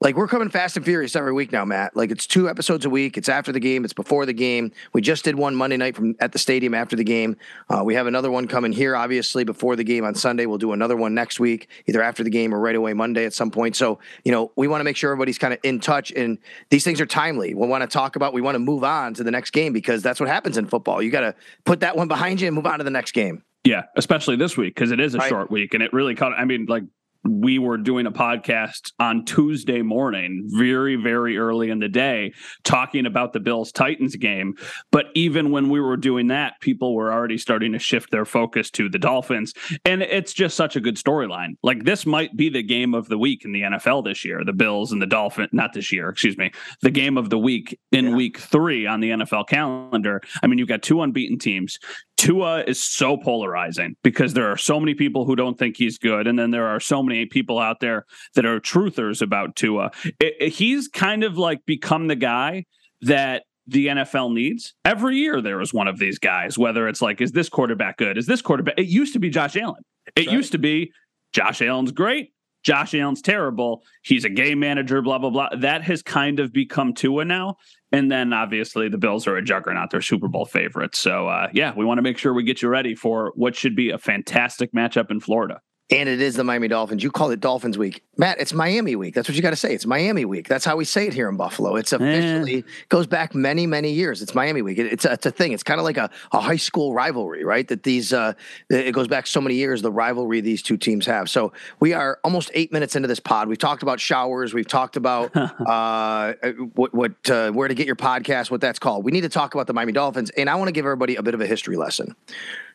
Like 0.01 0.15
we're 0.17 0.27
coming 0.27 0.49
fast 0.49 0.75
and 0.77 0.83
furious 0.83 1.15
every 1.15 1.31
week 1.31 1.51
now, 1.51 1.63
Matt. 1.63 1.95
Like 1.95 2.09
it's 2.09 2.25
two 2.25 2.49
episodes 2.49 2.85
a 2.85 2.89
week. 2.89 3.17
It's 3.17 3.29
after 3.29 3.51
the 3.51 3.59
game. 3.59 3.83
It's 3.83 3.93
before 3.93 4.25
the 4.25 4.33
game. 4.33 4.71
We 4.93 5.01
just 5.01 5.23
did 5.23 5.35
one 5.35 5.55
Monday 5.55 5.77
night 5.77 5.95
from 5.95 6.15
at 6.19 6.31
the 6.31 6.39
stadium 6.39 6.73
after 6.73 6.95
the 6.95 7.03
game. 7.03 7.37
Uh, 7.69 7.83
we 7.85 7.93
have 7.93 8.07
another 8.07 8.31
one 8.31 8.47
coming 8.47 8.71
here, 8.71 8.95
obviously 8.95 9.43
before 9.43 9.75
the 9.75 9.83
game 9.83 10.03
on 10.03 10.15
Sunday. 10.15 10.47
We'll 10.47 10.57
do 10.57 10.71
another 10.73 10.97
one 10.97 11.13
next 11.13 11.39
week, 11.39 11.69
either 11.85 12.01
after 12.01 12.23
the 12.23 12.31
game 12.31 12.51
or 12.51 12.59
right 12.59 12.75
away 12.75 12.93
Monday 12.93 13.25
at 13.25 13.33
some 13.35 13.51
point. 13.51 13.75
So 13.75 13.99
you 14.25 14.31
know, 14.31 14.51
we 14.55 14.67
want 14.67 14.79
to 14.81 14.85
make 14.85 14.97
sure 14.97 15.11
everybody's 15.11 15.37
kind 15.37 15.53
of 15.53 15.59
in 15.61 15.79
touch, 15.79 16.11
and 16.11 16.39
these 16.71 16.83
things 16.83 16.99
are 16.99 17.05
timely. 17.05 17.53
We 17.53 17.67
want 17.67 17.83
to 17.83 17.87
talk 17.87 18.15
about. 18.15 18.33
We 18.33 18.41
want 18.41 18.55
to 18.55 18.59
move 18.59 18.83
on 18.83 19.13
to 19.13 19.23
the 19.23 19.31
next 19.31 19.51
game 19.51 19.71
because 19.71 20.01
that's 20.01 20.19
what 20.19 20.29
happens 20.29 20.57
in 20.57 20.65
football. 20.65 21.03
You 21.03 21.11
got 21.11 21.21
to 21.21 21.35
put 21.63 21.81
that 21.81 21.95
one 21.95 22.07
behind 22.07 22.41
you 22.41 22.47
and 22.47 22.55
move 22.55 22.65
on 22.65 22.79
to 22.79 22.83
the 22.83 22.89
next 22.89 23.11
game. 23.11 23.43
Yeah, 23.63 23.83
especially 23.95 24.35
this 24.37 24.57
week 24.57 24.73
because 24.73 24.89
it 24.89 24.99
is 24.99 25.13
a 25.13 25.19
Right. 25.19 25.29
short 25.29 25.51
week, 25.51 25.75
and 25.75 25.83
it 25.83 25.93
really 25.93 26.15
caught. 26.15 26.33
I 26.33 26.45
mean, 26.45 26.65
like 26.67 26.81
we 27.23 27.59
were 27.59 27.77
doing 27.77 28.07
a 28.07 28.11
podcast 28.11 28.91
on 28.99 29.25
Tuesday 29.25 29.81
morning, 29.81 30.47
very, 30.47 30.95
very 30.95 31.37
early 31.37 31.69
in 31.69 31.79
the 31.79 31.87
day, 31.89 32.33
talking 32.63 33.05
about 33.05 33.33
the 33.33 33.39
Bills 33.39 33.71
Titans 33.71 34.15
game. 34.15 34.55
But 34.91 35.07
even 35.13 35.51
when 35.51 35.69
we 35.69 35.79
were 35.79 35.97
doing 35.97 36.27
that, 36.27 36.59
people 36.61 36.95
were 36.95 37.11
already 37.13 37.37
starting 37.37 37.73
to 37.73 37.79
shift 37.79 38.11
their 38.11 38.25
focus 38.25 38.71
to 38.71 38.89
the 38.89 38.99
Dolphins. 38.99 39.53
And 39.85 40.01
it's 40.01 40.33
just 40.33 40.55
such 40.55 40.75
a 40.75 40.79
good 40.81 40.95
storyline. 40.95 41.57
Like 41.61 41.83
this 41.83 42.05
might 42.05 42.35
be 42.35 42.49
the 42.49 42.63
game 42.63 42.93
of 42.93 43.07
the 43.07 43.17
week 43.17 43.45
in 43.45 43.51
the 43.51 43.61
NFL 43.61 44.03
this 44.03 44.25
year, 44.25 44.43
the 44.43 44.53
Bills 44.53 44.91
and 44.91 45.01
the 45.01 45.05
Dolphins, 45.07 45.49
not 45.51 45.73
this 45.73 45.91
year, 45.91 46.09
excuse 46.09 46.37
me, 46.37 46.51
the 46.81 46.91
game 46.91 47.17
of 47.17 47.29
the 47.29 47.37
week 47.39 47.79
in 47.91 48.09
Yeah. 48.09 48.15
week 48.15 48.37
three 48.39 48.85
on 48.87 48.99
the 48.99 49.11
NFL 49.11 49.47
calendar. 49.47 50.21
I 50.41 50.47
mean, 50.47 50.57
you've 50.57 50.67
got 50.67 50.81
two 50.81 51.01
unbeaten 51.01 51.37
teams. 51.37 51.79
Tua 52.21 52.63
is 52.67 52.79
so 52.83 53.17
polarizing 53.17 53.95
because 54.03 54.35
there 54.35 54.51
are 54.51 54.55
so 54.57 54.79
many 54.79 54.93
people 54.93 55.25
who 55.25 55.35
don't 55.35 55.57
think 55.57 55.75
he's 55.75 55.97
good, 55.97 56.27
and 56.27 56.37
then 56.37 56.51
there 56.51 56.67
are 56.67 56.79
so 56.79 57.01
many 57.01 57.25
people 57.25 57.57
out 57.57 57.79
there 57.79 58.05
that 58.35 58.45
are 58.45 58.59
truthers 58.59 59.23
about 59.23 59.55
Tua. 59.55 59.89
It- 60.19 60.35
it- 60.39 60.49
he's 60.49 60.87
kind 60.87 61.23
of 61.23 61.39
like 61.39 61.65
become 61.65 62.05
the 62.07 62.15
guy 62.15 62.65
that 63.01 63.41
the 63.65 63.87
NFL 63.87 64.29
needs. 64.35 64.75
Every 64.85 65.17
year 65.17 65.41
there 65.41 65.59
is 65.61 65.73
one 65.73 65.87
of 65.87 65.97
these 65.97 66.19
guys, 66.19 66.59
whether 66.59 66.87
it's 66.87 67.01
like, 67.01 67.21
is 67.21 67.31
this 67.31 67.49
quarterback 67.49 67.97
good? 67.97 68.19
Is 68.19 68.27
this 68.27 68.43
quarterback? 68.43 68.75
It 68.77 68.85
used 68.85 69.13
to 69.13 69.19
be 69.19 69.31
Josh 69.31 69.55
Allen. 69.55 69.81
It 70.15 70.27
right. 70.27 70.31
used 70.35 70.51
to 70.51 70.59
be 70.59 70.91
Josh 71.33 71.59
Allen's 71.59 71.91
great. 71.91 72.33
Josh 72.63 72.93
Allen's 72.93 73.21
terrible. 73.21 73.83
He's 74.03 74.25
a 74.25 74.29
game 74.29 74.59
manager, 74.59 75.01
blah, 75.01 75.17
blah, 75.17 75.29
blah. 75.29 75.49
That 75.57 75.83
has 75.83 76.01
kind 76.01 76.39
of 76.39 76.53
become 76.53 76.93
Tua 76.93 77.25
now. 77.25 77.57
And 77.91 78.11
then 78.11 78.33
obviously 78.33 78.87
the 78.87 78.97
Bills 78.97 79.27
are 79.27 79.35
a 79.35 79.43
juggernaut. 79.43 79.89
They're 79.89 80.01
Super 80.01 80.27
Bowl 80.27 80.45
favorites. 80.45 80.99
So, 80.99 81.27
uh, 81.27 81.47
yeah, 81.53 81.73
we 81.75 81.85
want 81.85 81.97
to 81.97 82.03
make 82.03 82.17
sure 82.17 82.33
we 82.33 82.43
get 82.43 82.61
you 82.61 82.69
ready 82.69 82.95
for 82.95 83.31
what 83.35 83.55
should 83.55 83.75
be 83.75 83.89
a 83.89 83.97
fantastic 83.97 84.71
matchup 84.73 85.11
in 85.11 85.19
Florida. 85.19 85.59
And 85.91 86.07
it 86.07 86.21
is 86.21 86.35
the 86.35 86.43
Miami 86.43 86.69
Dolphins. 86.69 87.03
You 87.03 87.11
call 87.11 87.31
it 87.31 87.41
Dolphins 87.41 87.77
Week, 87.77 88.01
Matt. 88.17 88.39
It's 88.39 88.53
Miami 88.53 88.95
Week. 88.95 89.13
That's 89.13 89.27
what 89.27 89.35
you 89.35 89.41
got 89.41 89.49
to 89.49 89.57
say. 89.57 89.73
It's 89.73 89.85
Miami 89.85 90.23
Week. 90.23 90.47
That's 90.47 90.63
how 90.63 90.77
we 90.77 90.85
say 90.85 91.07
it 91.07 91.13
here 91.13 91.27
in 91.27 91.35
Buffalo. 91.35 91.75
It's 91.75 91.91
officially 91.91 92.63
goes 92.87 93.07
back 93.07 93.35
many 93.35 93.67
many 93.67 93.91
years. 93.91 94.21
It's 94.21 94.33
Miami 94.33 94.61
Week. 94.61 94.77
It, 94.77 94.85
it's 94.87 95.05
a, 95.05 95.11
it's 95.11 95.25
a 95.25 95.31
thing. 95.31 95.51
It's 95.51 95.63
kind 95.63 95.79
of 95.79 95.83
like 95.83 95.97
a, 95.97 96.09
a 96.31 96.39
high 96.39 96.55
school 96.55 96.93
rivalry, 96.93 97.43
right? 97.43 97.67
That 97.67 97.83
these 97.83 98.13
uh, 98.13 98.33
it 98.69 98.93
goes 98.93 99.09
back 99.09 99.27
so 99.27 99.41
many 99.41 99.55
years. 99.55 99.81
The 99.81 99.91
rivalry 99.91 100.39
these 100.39 100.61
two 100.61 100.77
teams 100.77 101.05
have. 101.05 101.29
So 101.29 101.51
we 101.81 101.93
are 101.93 102.19
almost 102.23 102.51
eight 102.53 102.71
minutes 102.71 102.95
into 102.95 103.09
this 103.09 103.19
pod. 103.19 103.49
We've 103.49 103.57
talked 103.57 103.83
about 103.83 103.99
showers. 103.99 104.53
We've 104.53 104.67
talked 104.67 104.95
about 104.95 105.35
uh, 105.35 106.33
what 106.73 106.93
what 106.93 107.29
uh, 107.29 107.51
where 107.51 107.67
to 107.67 107.75
get 107.75 107.85
your 107.85 107.97
podcast, 107.97 108.49
what 108.49 108.61
that's 108.61 108.79
called. 108.79 109.03
We 109.03 109.11
need 109.11 109.21
to 109.21 109.29
talk 109.29 109.53
about 109.53 109.67
the 109.67 109.73
Miami 109.73 109.91
Dolphins, 109.91 110.29
and 110.31 110.49
I 110.49 110.55
want 110.55 110.69
to 110.69 110.73
give 110.73 110.85
everybody 110.85 111.17
a 111.17 111.23
bit 111.23 111.33
of 111.33 111.41
a 111.41 111.47
history 111.47 111.75
lesson. 111.75 112.15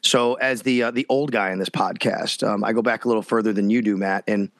So, 0.06 0.34
as 0.34 0.62
the 0.62 0.84
uh, 0.84 0.90
the 0.90 1.06
old 1.08 1.32
guy 1.32 1.50
in 1.50 1.58
this 1.58 1.68
podcast, 1.68 2.46
um, 2.46 2.64
I 2.64 2.72
go 2.72 2.82
back 2.82 3.04
a 3.04 3.08
little 3.08 3.22
further 3.22 3.52
than 3.52 3.70
you 3.70 3.82
do, 3.82 3.96
Matt. 3.96 4.24
And 4.26 4.50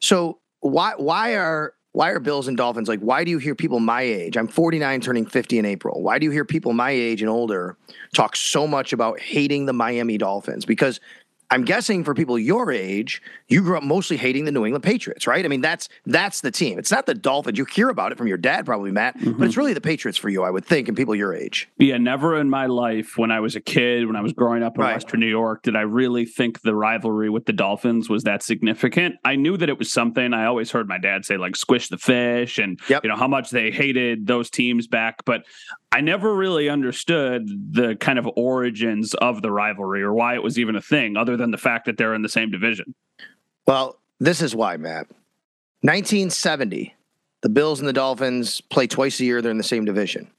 so, 0.00 0.38
why 0.60 0.94
why 0.96 1.36
are 1.36 1.74
why 1.92 2.10
are 2.10 2.20
Bills 2.20 2.48
and 2.48 2.56
Dolphins 2.56 2.88
like? 2.88 3.00
Why 3.00 3.24
do 3.24 3.30
you 3.30 3.38
hear 3.38 3.54
people 3.54 3.80
my 3.80 4.02
age? 4.02 4.36
I'm 4.36 4.48
49, 4.48 5.00
turning 5.00 5.26
50 5.26 5.58
in 5.58 5.64
April. 5.64 6.02
Why 6.02 6.18
do 6.18 6.24
you 6.24 6.30
hear 6.30 6.44
people 6.44 6.72
my 6.72 6.90
age 6.90 7.22
and 7.22 7.30
older 7.30 7.76
talk 8.14 8.36
so 8.36 8.66
much 8.66 8.92
about 8.92 9.20
hating 9.20 9.66
the 9.66 9.72
Miami 9.72 10.18
Dolphins? 10.18 10.64
Because 10.64 11.00
I'm 11.50 11.64
guessing 11.64 12.04
for 12.04 12.14
people 12.14 12.38
your 12.38 12.72
age, 12.72 13.22
you 13.48 13.62
grew 13.62 13.76
up 13.76 13.82
mostly 13.82 14.16
hating 14.16 14.44
the 14.44 14.52
New 14.52 14.64
England 14.64 14.82
Patriots, 14.82 15.26
right? 15.26 15.44
I 15.44 15.48
mean, 15.48 15.60
that's 15.60 15.88
that's 16.04 16.40
the 16.40 16.50
team. 16.50 16.78
It's 16.78 16.90
not 16.90 17.06
the 17.06 17.14
Dolphins. 17.14 17.58
You 17.58 17.64
hear 17.64 17.88
about 17.88 18.12
it 18.12 18.18
from 18.18 18.26
your 18.26 18.36
dad, 18.36 18.66
probably 18.66 18.90
Matt, 18.90 19.16
mm-hmm. 19.18 19.38
but 19.38 19.46
it's 19.46 19.56
really 19.56 19.72
the 19.72 19.80
Patriots 19.80 20.18
for 20.18 20.28
you, 20.28 20.42
I 20.42 20.50
would 20.50 20.64
think, 20.64 20.88
and 20.88 20.96
people 20.96 21.14
your 21.14 21.34
age. 21.34 21.68
Yeah, 21.78 21.98
never 21.98 22.38
in 22.38 22.50
my 22.50 22.66
life 22.66 23.16
when 23.16 23.30
I 23.30 23.40
was 23.40 23.54
a 23.54 23.60
kid, 23.60 24.06
when 24.06 24.16
I 24.16 24.20
was 24.20 24.32
growing 24.32 24.62
up 24.62 24.76
in 24.76 24.82
right. 24.82 24.94
Western 24.94 25.20
New 25.20 25.26
York, 25.26 25.62
did 25.62 25.76
I 25.76 25.82
really 25.82 26.24
think 26.24 26.62
the 26.62 26.74
rivalry 26.74 27.30
with 27.30 27.46
the 27.46 27.52
Dolphins 27.52 28.08
was 28.08 28.24
that 28.24 28.42
significant. 28.42 29.16
I 29.24 29.36
knew 29.36 29.56
that 29.56 29.68
it 29.68 29.78
was 29.78 29.92
something. 29.92 30.34
I 30.34 30.46
always 30.46 30.70
heard 30.70 30.88
my 30.88 30.98
dad 30.98 31.24
say 31.24 31.36
like 31.36 31.56
"squish 31.56 31.88
the 31.88 31.98
fish" 31.98 32.58
and 32.58 32.80
yep. 32.88 33.04
you 33.04 33.08
know 33.08 33.16
how 33.16 33.28
much 33.28 33.50
they 33.50 33.70
hated 33.70 34.26
those 34.26 34.50
teams 34.50 34.86
back, 34.86 35.24
but 35.24 35.44
I 35.92 36.00
never 36.00 36.34
really 36.34 36.68
understood 36.68 37.48
the 37.72 37.96
kind 37.96 38.18
of 38.18 38.28
origins 38.36 39.14
of 39.14 39.40
the 39.40 39.50
rivalry 39.50 40.02
or 40.02 40.12
why 40.12 40.34
it 40.34 40.42
was 40.42 40.58
even 40.58 40.76
a 40.76 40.82
thing, 40.82 41.16
other 41.16 41.36
than 41.36 41.50
the 41.50 41.58
fact 41.58 41.86
that 41.86 41.96
they're 41.96 42.14
in 42.14 42.22
the 42.22 42.28
same 42.28 42.50
division. 42.50 42.94
Well, 43.66 43.98
this 44.18 44.42
is 44.42 44.54
why, 44.54 44.76
Matt. 44.76 45.08
1970, 45.82 46.94
the 47.42 47.48
Bills 47.48 47.80
and 47.80 47.88
the 47.88 47.92
Dolphins 47.92 48.60
play 48.60 48.86
twice 48.86 49.20
a 49.20 49.24
year. 49.24 49.40
They're 49.40 49.50
in 49.50 49.58
the 49.58 49.62
same 49.62 49.84
division. 49.84 50.30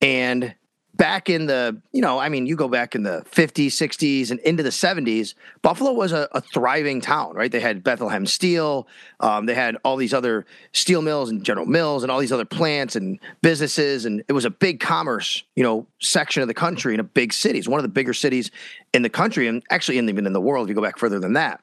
And 0.00 0.54
back 1.02 1.28
in 1.28 1.46
the, 1.46 1.76
you 1.90 2.00
know, 2.00 2.20
I 2.20 2.28
mean, 2.28 2.46
you 2.46 2.54
go 2.54 2.68
back 2.68 2.94
in 2.94 3.02
the 3.02 3.24
50s, 3.32 3.72
60s, 3.72 4.30
and 4.30 4.38
into 4.38 4.62
the 4.62 4.70
70s, 4.70 5.34
Buffalo 5.60 5.92
was 5.92 6.12
a, 6.12 6.28
a 6.30 6.40
thriving 6.40 7.00
town, 7.00 7.34
right? 7.34 7.50
They 7.50 7.58
had 7.58 7.82
Bethlehem 7.82 8.24
Steel. 8.24 8.86
Um, 9.18 9.46
they 9.46 9.54
had 9.54 9.76
all 9.84 9.96
these 9.96 10.14
other 10.14 10.46
steel 10.72 11.02
mills 11.02 11.28
and 11.28 11.42
General 11.42 11.66
Mills 11.66 12.04
and 12.04 12.12
all 12.12 12.20
these 12.20 12.30
other 12.30 12.44
plants 12.44 12.94
and 12.94 13.18
businesses. 13.40 14.04
And 14.04 14.22
it 14.28 14.32
was 14.32 14.44
a 14.44 14.50
big 14.50 14.78
commerce, 14.78 15.42
you 15.56 15.64
know, 15.64 15.88
section 15.98 16.40
of 16.40 16.46
the 16.46 16.54
country 16.54 16.94
in 16.94 17.00
a 17.00 17.04
big 17.04 17.32
city. 17.32 17.58
It's 17.58 17.66
one 17.66 17.80
of 17.80 17.82
the 17.82 17.88
bigger 17.88 18.14
cities 18.14 18.52
in 18.94 19.02
the 19.02 19.10
country 19.10 19.48
and 19.48 19.60
actually 19.70 19.98
in, 19.98 20.08
even 20.08 20.24
in 20.24 20.32
the 20.32 20.40
world 20.40 20.66
if 20.66 20.68
you 20.68 20.76
go 20.76 20.82
back 20.82 20.98
further 20.98 21.18
than 21.18 21.32
that. 21.32 21.60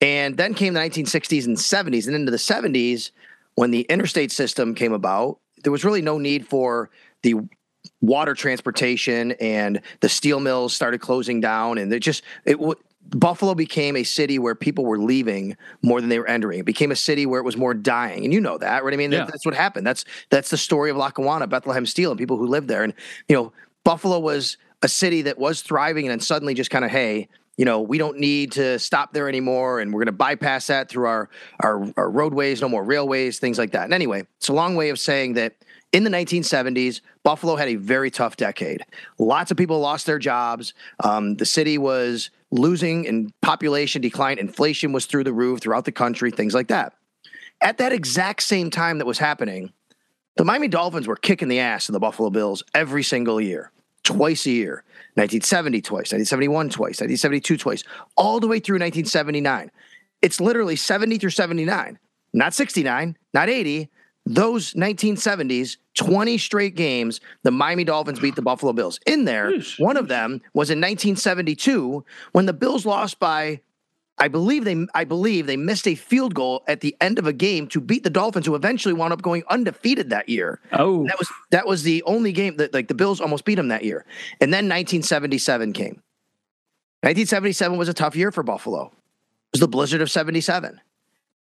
And 0.00 0.38
then 0.38 0.54
came 0.54 0.72
the 0.72 0.80
1960s 0.80 1.44
and 1.44 1.58
70s. 1.58 2.06
And 2.06 2.16
into 2.16 2.30
the 2.30 2.38
70s, 2.38 3.10
when 3.56 3.72
the 3.72 3.82
interstate 3.82 4.32
system 4.32 4.74
came 4.74 4.94
about, 4.94 5.38
there 5.64 5.70
was 5.70 5.84
really 5.84 6.00
no 6.00 6.16
need 6.16 6.48
for 6.48 6.88
the 7.20 7.34
water 8.00 8.34
transportation 8.34 9.32
and 9.32 9.80
the 10.00 10.08
steel 10.08 10.40
mills 10.40 10.74
started 10.74 11.00
closing 11.00 11.40
down 11.40 11.78
and 11.78 11.92
it 11.92 12.00
just 12.00 12.22
it 12.44 12.58
Buffalo 13.10 13.54
became 13.54 13.96
a 13.96 14.02
city 14.02 14.38
where 14.38 14.54
people 14.54 14.84
were 14.84 14.98
leaving 14.98 15.56
more 15.82 16.00
than 16.00 16.08
they 16.08 16.18
were 16.18 16.26
entering. 16.26 16.60
It 16.60 16.64
became 16.64 16.90
a 16.90 16.96
city 16.96 17.26
where 17.26 17.40
it 17.40 17.44
was 17.44 17.56
more 17.56 17.74
dying, 17.74 18.24
and 18.24 18.32
you 18.32 18.40
know 18.40 18.58
that, 18.58 18.82
right? 18.82 18.94
I 18.94 18.96
mean, 18.96 19.12
yeah. 19.12 19.26
that's 19.26 19.44
what 19.44 19.54
happened. 19.54 19.86
That's 19.86 20.04
that's 20.30 20.50
the 20.50 20.56
story 20.56 20.90
of 20.90 20.96
Lackawanna, 20.96 21.46
Bethlehem 21.46 21.86
Steel, 21.86 22.10
and 22.10 22.18
people 22.18 22.36
who 22.36 22.46
lived 22.46 22.68
there. 22.68 22.82
And 22.82 22.94
you 23.28 23.36
know, 23.36 23.52
Buffalo 23.84 24.18
was 24.18 24.56
a 24.82 24.88
city 24.88 25.22
that 25.22 25.38
was 25.38 25.60
thriving, 25.60 26.06
and 26.06 26.12
then 26.12 26.20
suddenly 26.20 26.54
just 26.54 26.70
kind 26.70 26.84
of, 26.84 26.90
hey, 26.90 27.28
you 27.56 27.64
know, 27.64 27.80
we 27.80 27.98
don't 27.98 28.18
need 28.18 28.52
to 28.52 28.78
stop 28.78 29.12
there 29.12 29.28
anymore, 29.28 29.80
and 29.80 29.92
we're 29.92 30.00
going 30.00 30.06
to 30.06 30.12
bypass 30.12 30.66
that 30.68 30.88
through 30.88 31.06
our, 31.06 31.28
our 31.60 31.86
our 31.96 32.10
roadways, 32.10 32.60
no 32.60 32.68
more 32.68 32.82
railways, 32.82 33.38
things 33.38 33.58
like 33.58 33.72
that. 33.72 33.84
And 33.84 33.94
anyway, 33.94 34.26
it's 34.38 34.48
a 34.48 34.54
long 34.54 34.76
way 34.76 34.88
of 34.88 34.98
saying 34.98 35.34
that 35.34 35.54
in 35.94 36.02
the 36.02 36.10
1970s, 36.10 37.00
Buffalo 37.22 37.54
had 37.54 37.68
a 37.68 37.76
very 37.76 38.10
tough 38.10 38.36
decade. 38.36 38.84
Lots 39.16 39.52
of 39.52 39.56
people 39.56 39.78
lost 39.78 40.06
their 40.06 40.18
jobs. 40.18 40.74
Um, 41.04 41.36
the 41.36 41.46
city 41.46 41.78
was 41.78 42.30
losing 42.50 43.04
in 43.04 43.32
population 43.42 44.02
decline. 44.02 44.38
Inflation 44.38 44.90
was 44.90 45.06
through 45.06 45.22
the 45.22 45.32
roof 45.32 45.60
throughout 45.60 45.84
the 45.84 45.92
country, 45.92 46.32
things 46.32 46.52
like 46.52 46.66
that. 46.66 46.94
At 47.60 47.78
that 47.78 47.92
exact 47.92 48.42
same 48.42 48.70
time 48.70 48.98
that 48.98 49.06
was 49.06 49.18
happening, 49.18 49.72
the 50.36 50.44
Miami 50.44 50.66
Dolphins 50.66 51.06
were 51.06 51.14
kicking 51.14 51.46
the 51.46 51.60
ass 51.60 51.88
of 51.88 51.92
the 51.92 52.00
Buffalo 52.00 52.28
Bills 52.28 52.64
every 52.74 53.04
single 53.04 53.40
year, 53.40 53.70
twice 54.02 54.46
a 54.46 54.50
year. 54.50 54.82
1970 55.14 55.80
twice, 55.80 56.12
1971 56.12 56.70
twice, 56.70 57.00
1972 57.00 57.56
twice, 57.56 57.84
all 58.16 58.40
the 58.40 58.48
way 58.48 58.58
through 58.58 58.80
1979. 58.80 59.70
It's 60.22 60.40
literally 60.40 60.74
70 60.74 61.18
through 61.18 61.30
79, 61.30 62.00
not 62.32 62.52
69, 62.52 63.16
not 63.32 63.48
80, 63.48 63.88
those 64.26 64.72
1970s, 64.74 65.76
20 65.94 66.38
straight 66.38 66.74
games, 66.74 67.20
the 67.42 67.50
Miami 67.50 67.84
Dolphins 67.84 68.20
beat 68.20 68.36
the 68.36 68.42
Buffalo 68.42 68.72
Bills. 68.72 68.98
In 69.06 69.24
there, 69.24 69.52
one 69.78 69.96
of 69.96 70.08
them 70.08 70.40
was 70.54 70.70
in 70.70 70.78
1972 70.78 72.04
when 72.32 72.46
the 72.46 72.52
Bills 72.52 72.86
lost 72.86 73.18
by 73.18 73.60
I 74.16 74.28
believe 74.28 74.64
they 74.64 74.86
I 74.94 75.04
believe 75.04 75.46
they 75.46 75.56
missed 75.56 75.88
a 75.88 75.94
field 75.96 76.34
goal 76.34 76.62
at 76.68 76.80
the 76.80 76.96
end 77.00 77.18
of 77.18 77.26
a 77.26 77.32
game 77.32 77.66
to 77.68 77.80
beat 77.80 78.04
the 78.04 78.10
Dolphins 78.10 78.46
who 78.46 78.54
eventually 78.54 78.94
wound 78.94 79.12
up 79.12 79.22
going 79.22 79.42
undefeated 79.48 80.10
that 80.10 80.28
year. 80.28 80.60
Oh. 80.72 81.04
That 81.06 81.18
was 81.18 81.28
that 81.50 81.66
was 81.66 81.82
the 81.82 82.02
only 82.04 82.32
game 82.32 82.56
that 82.58 82.72
like 82.72 82.88
the 82.88 82.94
Bills 82.94 83.20
almost 83.20 83.44
beat 83.44 83.56
them 83.56 83.68
that 83.68 83.84
year. 83.84 84.04
And 84.40 84.52
then 84.52 84.66
1977 84.66 85.72
came. 85.72 86.00
1977 87.02 87.76
was 87.76 87.88
a 87.88 87.94
tough 87.94 88.14
year 88.14 88.30
for 88.30 88.42
Buffalo. 88.42 88.86
It 88.86 88.92
was 89.52 89.60
the 89.60 89.68
blizzard 89.68 90.00
of 90.00 90.10
77. 90.10 90.80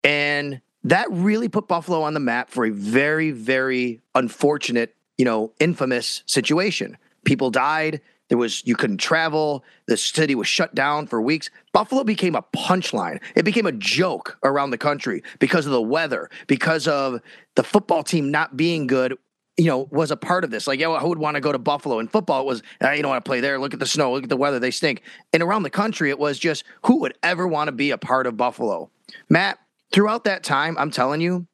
And 0.03 0.61
that 0.85 1.07
really 1.11 1.49
put 1.49 1.69
Buffalo 1.69 2.03
on 2.03 2.15
the 2.15 2.21
map 2.21 2.51
for 2.51 2.65
a 2.65 2.71
very, 2.71 3.31
very 3.31 4.01
unfortunate, 4.15 4.95
you 5.19 5.25
know, 5.25 5.53
infamous 5.61 6.23
situation. 6.27 6.97
People 7.25 7.51
died. 7.51 8.01
There 8.29 8.39
was 8.39 8.67
you 8.67 8.77
couldn't 8.77 8.97
travel. 8.97 9.63
The 9.87 9.97
city 9.97 10.35
was 10.35 10.49
shut 10.49 10.75
down 10.75 11.07
for 11.07 11.21
weeks. 11.21 11.51
Buffalo 11.73 12.03
became 12.03 12.35
a 12.35 12.43
punchline. 12.43 13.21
It 13.35 13.45
became 13.45 13.67
a 13.67 13.73
joke 13.73 14.39
around 14.43 14.71
the 14.71 14.79
country 14.79 15.23
because 15.39 15.67
of 15.67 15.73
the 15.73 15.83
weather, 15.83 16.31
because 16.47 16.89
of 16.89 17.21
the 17.57 17.63
football 17.63 18.03
team 18.03 18.31
not 18.31 18.57
being 18.57 18.87
good. 18.87 19.19
You 19.59 19.67
know, 19.67 19.87
was 19.91 20.11
a 20.11 20.17
part 20.17 20.45
of 20.45 20.51
this. 20.51 20.67
Like, 20.67 20.81
yeah, 20.81 20.99
who 20.99 21.11
would 21.11 21.19
want 21.19 21.35
to 21.35 21.43
go 21.43 21.53
to 21.53 21.59
Buffalo? 21.59 21.99
And 21.99 22.11
football, 22.11 22.41
it 22.41 22.47
was, 22.47 22.63
ah, 22.81 22.93
you 22.93 23.03
don't 23.03 23.11
want 23.11 23.23
to 23.23 23.29
play 23.29 23.41
there. 23.41 23.61
Look 23.61 23.75
at 23.75 23.81
the 23.81 23.87
snow. 23.87 24.11
Look 24.15 24.23
at 24.23 24.31
the 24.31 24.37
weather. 24.37 24.59
They 24.59 24.71
stink. 24.71 25.03
And 25.35 25.43
around 25.43 25.63
the 25.63 25.71
country, 25.71 26.09
it 26.09 26.19
was 26.19 26.39
just 26.39 26.65
who 26.87 27.01
would 27.01 27.13
ever 27.23 27.47
want 27.47 27.69
to 27.69 27.73
be 27.73 27.91
a 27.91 27.99
part 27.99 28.27
of 28.27 28.39
Buffalo? 28.39 28.91
Matt, 29.29 29.59
throughout 29.93 30.25
that 30.25 30.43
time, 30.43 30.77
I'm 30.79 30.91
telling 30.91 31.21
you, 31.21 31.47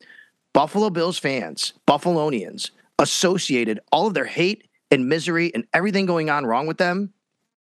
Buffalo 0.55 0.91
Bills 0.91 1.19
fans, 1.19 1.75
Buffalonians, 1.87 2.71
associated 2.99 3.81
all 3.93 4.07
of 4.07 4.15
their 4.15 4.25
hate 4.25 4.69
and 4.91 5.09
misery 5.09 5.53
and 5.55 5.67
everything 5.73 6.07
going 6.07 6.31
on 6.31 6.47
wrong 6.47 6.67
with 6.67 6.79
them 6.79 7.13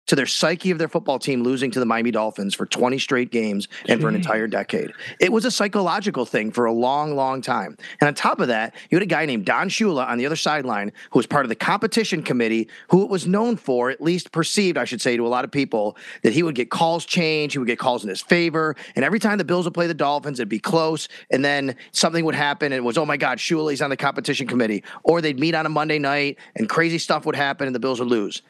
to 0.07 0.17
their 0.17 0.27
psyche 0.27 0.71
of 0.71 0.79
their 0.79 0.89
football 0.89 1.19
team 1.19 1.43
losing 1.43 1.71
to 1.71 1.81
the 1.81 1.87
Miami 1.87 2.11
Dolphins 2.11 2.55
for 2.55 2.67
20 2.67 2.99
straight 2.99 3.31
games 3.31 3.69
and 3.89 4.01
for 4.01 4.09
an 4.09 4.15
entire 4.15 4.47
decade. 4.47 4.93
It 5.21 5.33
was 5.33 5.45
a 5.45 5.51
psychological 5.51 6.27
thing 6.27 6.51
for 6.51 6.65
a 6.65 6.73
long, 6.73 7.15
long 7.15 7.41
time. 7.41 7.77
And 8.01 8.09
on 8.09 8.15
top 8.15 8.41
of 8.41 8.49
that, 8.49 8.75
you 8.91 8.97
had 8.97 9.03
a 9.03 9.07
guy 9.07 9.27
named 9.27 9.45
Don 9.45 9.69
Shula 9.69 10.07
on 10.07 10.19
the 10.19 10.27
other 10.27 10.37
sideline 10.37 10.93
who 11.11 11.19
was 11.19 11.27
part 11.27 11.45
of 11.45 11.49
the 11.49 11.55
competition 11.55 12.23
committee, 12.23 12.69
who 12.89 13.03
it 13.03 13.11
was 13.11 13.27
known 13.27 13.57
for, 13.57 13.91
at 13.91 14.01
least 14.01 14.33
perceived, 14.33 14.77
I 14.77 14.85
should 14.85 15.01
say, 15.01 15.17
to 15.17 15.27
a 15.27 15.29
lot 15.29 15.45
of 15.45 15.51
people, 15.53 15.97
that 16.23 16.33
he 16.33 16.43
would 16.43 16.55
get 16.55 16.71
calls 16.71 17.05
changed, 17.05 17.55
he 17.55 17.59
would 17.59 17.69
get 17.69 17.79
calls 17.79 18.03
in 18.03 18.09
his 18.09 18.21
favor. 18.21 18.75
And 18.97 19.05
every 19.05 19.21
time 19.21 19.39
the 19.39 19.45
Bills 19.45 19.65
would 19.67 19.75
play 19.75 19.87
the 19.87 19.95
Dolphins, 19.95 20.41
it'd 20.41 20.49
be 20.49 20.59
close. 20.59 21.09
And 21.31 21.45
then 21.45 21.77
something 21.93 22.25
would 22.25 22.35
happen 22.35 22.67
and 22.67 22.75
it 22.75 22.85
was, 22.85 22.99
oh 22.99 23.07
my 23.07 23.17
God, 23.17 23.39
Shula's 23.39 23.81
on 23.81 23.91
the 23.91 23.97
competition 23.97 24.47
committee. 24.47 24.83
Or 25.05 25.21
they'd 25.21 25.39
meet 25.39 25.55
on 25.55 25.65
a 25.65 25.69
Monday 25.71 25.99
night 25.99 26.39
and 26.57 26.69
crazy 26.69 26.99
stuff 26.99 27.25
would 27.25 27.37
happen 27.37 27.67
and 27.67 27.75
the 27.75 27.81
Bills 27.81 28.01
would 28.01 28.09
lose. 28.09 28.43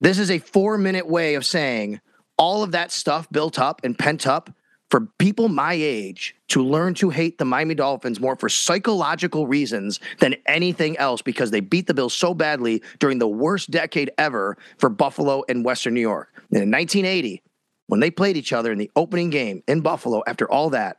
This 0.00 0.18
is 0.18 0.30
a 0.30 0.38
four 0.38 0.78
minute 0.78 1.06
way 1.06 1.34
of 1.34 1.46
saying 1.46 2.00
all 2.36 2.62
of 2.62 2.72
that 2.72 2.92
stuff 2.92 3.28
built 3.30 3.58
up 3.58 3.80
and 3.84 3.98
pent 3.98 4.26
up 4.26 4.50
for 4.90 5.08
people 5.18 5.48
my 5.48 5.72
age 5.72 6.36
to 6.48 6.62
learn 6.62 6.94
to 6.94 7.10
hate 7.10 7.38
the 7.38 7.44
Miami 7.44 7.74
Dolphins 7.74 8.20
more 8.20 8.36
for 8.36 8.48
psychological 8.48 9.46
reasons 9.46 9.98
than 10.20 10.36
anything 10.46 10.96
else 10.98 11.22
because 11.22 11.50
they 11.50 11.60
beat 11.60 11.86
the 11.86 11.94
Bills 11.94 12.14
so 12.14 12.34
badly 12.34 12.82
during 12.98 13.18
the 13.18 13.28
worst 13.28 13.70
decade 13.70 14.10
ever 14.18 14.56
for 14.78 14.88
Buffalo 14.88 15.42
and 15.48 15.64
Western 15.64 15.94
New 15.94 16.00
York. 16.00 16.30
And 16.50 16.62
in 16.62 16.70
1980, 16.70 17.42
when 17.86 18.00
they 18.00 18.10
played 18.10 18.36
each 18.36 18.52
other 18.52 18.72
in 18.72 18.78
the 18.78 18.90
opening 18.94 19.30
game 19.30 19.62
in 19.66 19.80
Buffalo, 19.80 20.22
after 20.26 20.50
all 20.50 20.70
that, 20.70 20.98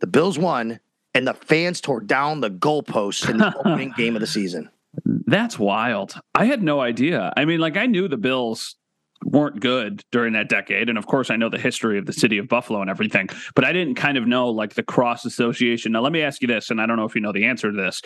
the 0.00 0.06
Bills 0.06 0.38
won 0.38 0.80
and 1.14 1.26
the 1.26 1.34
fans 1.34 1.80
tore 1.80 2.00
down 2.00 2.40
the 2.40 2.50
goalposts 2.50 3.28
in 3.28 3.38
the 3.38 3.56
opening 3.58 3.92
game 3.96 4.16
of 4.16 4.20
the 4.20 4.26
season. 4.26 4.70
That's 5.26 5.58
wild. 5.58 6.14
I 6.34 6.46
had 6.46 6.62
no 6.62 6.80
idea. 6.80 7.32
I 7.36 7.44
mean, 7.44 7.60
like 7.60 7.76
I 7.76 7.86
knew 7.86 8.08
the 8.08 8.16
Bills 8.16 8.76
weren't 9.24 9.60
good 9.60 10.04
during 10.10 10.32
that 10.32 10.48
decade. 10.48 10.88
And 10.88 10.98
of 10.98 11.06
course, 11.06 11.30
I 11.30 11.36
know 11.36 11.48
the 11.48 11.58
history 11.58 11.98
of 11.98 12.06
the 12.06 12.12
city 12.12 12.38
of 12.38 12.48
Buffalo 12.48 12.80
and 12.80 12.90
everything, 12.90 13.28
but 13.54 13.64
I 13.64 13.72
didn't 13.72 13.94
kind 13.94 14.16
of 14.16 14.26
know 14.26 14.48
like 14.48 14.74
the 14.74 14.82
cross 14.82 15.24
association. 15.24 15.92
Now, 15.92 16.00
let 16.00 16.12
me 16.12 16.22
ask 16.22 16.42
you 16.42 16.48
this, 16.48 16.70
and 16.70 16.80
I 16.80 16.86
don't 16.86 16.96
know 16.96 17.04
if 17.04 17.14
you 17.14 17.20
know 17.20 17.32
the 17.32 17.44
answer 17.44 17.70
to 17.70 17.76
this. 17.76 18.02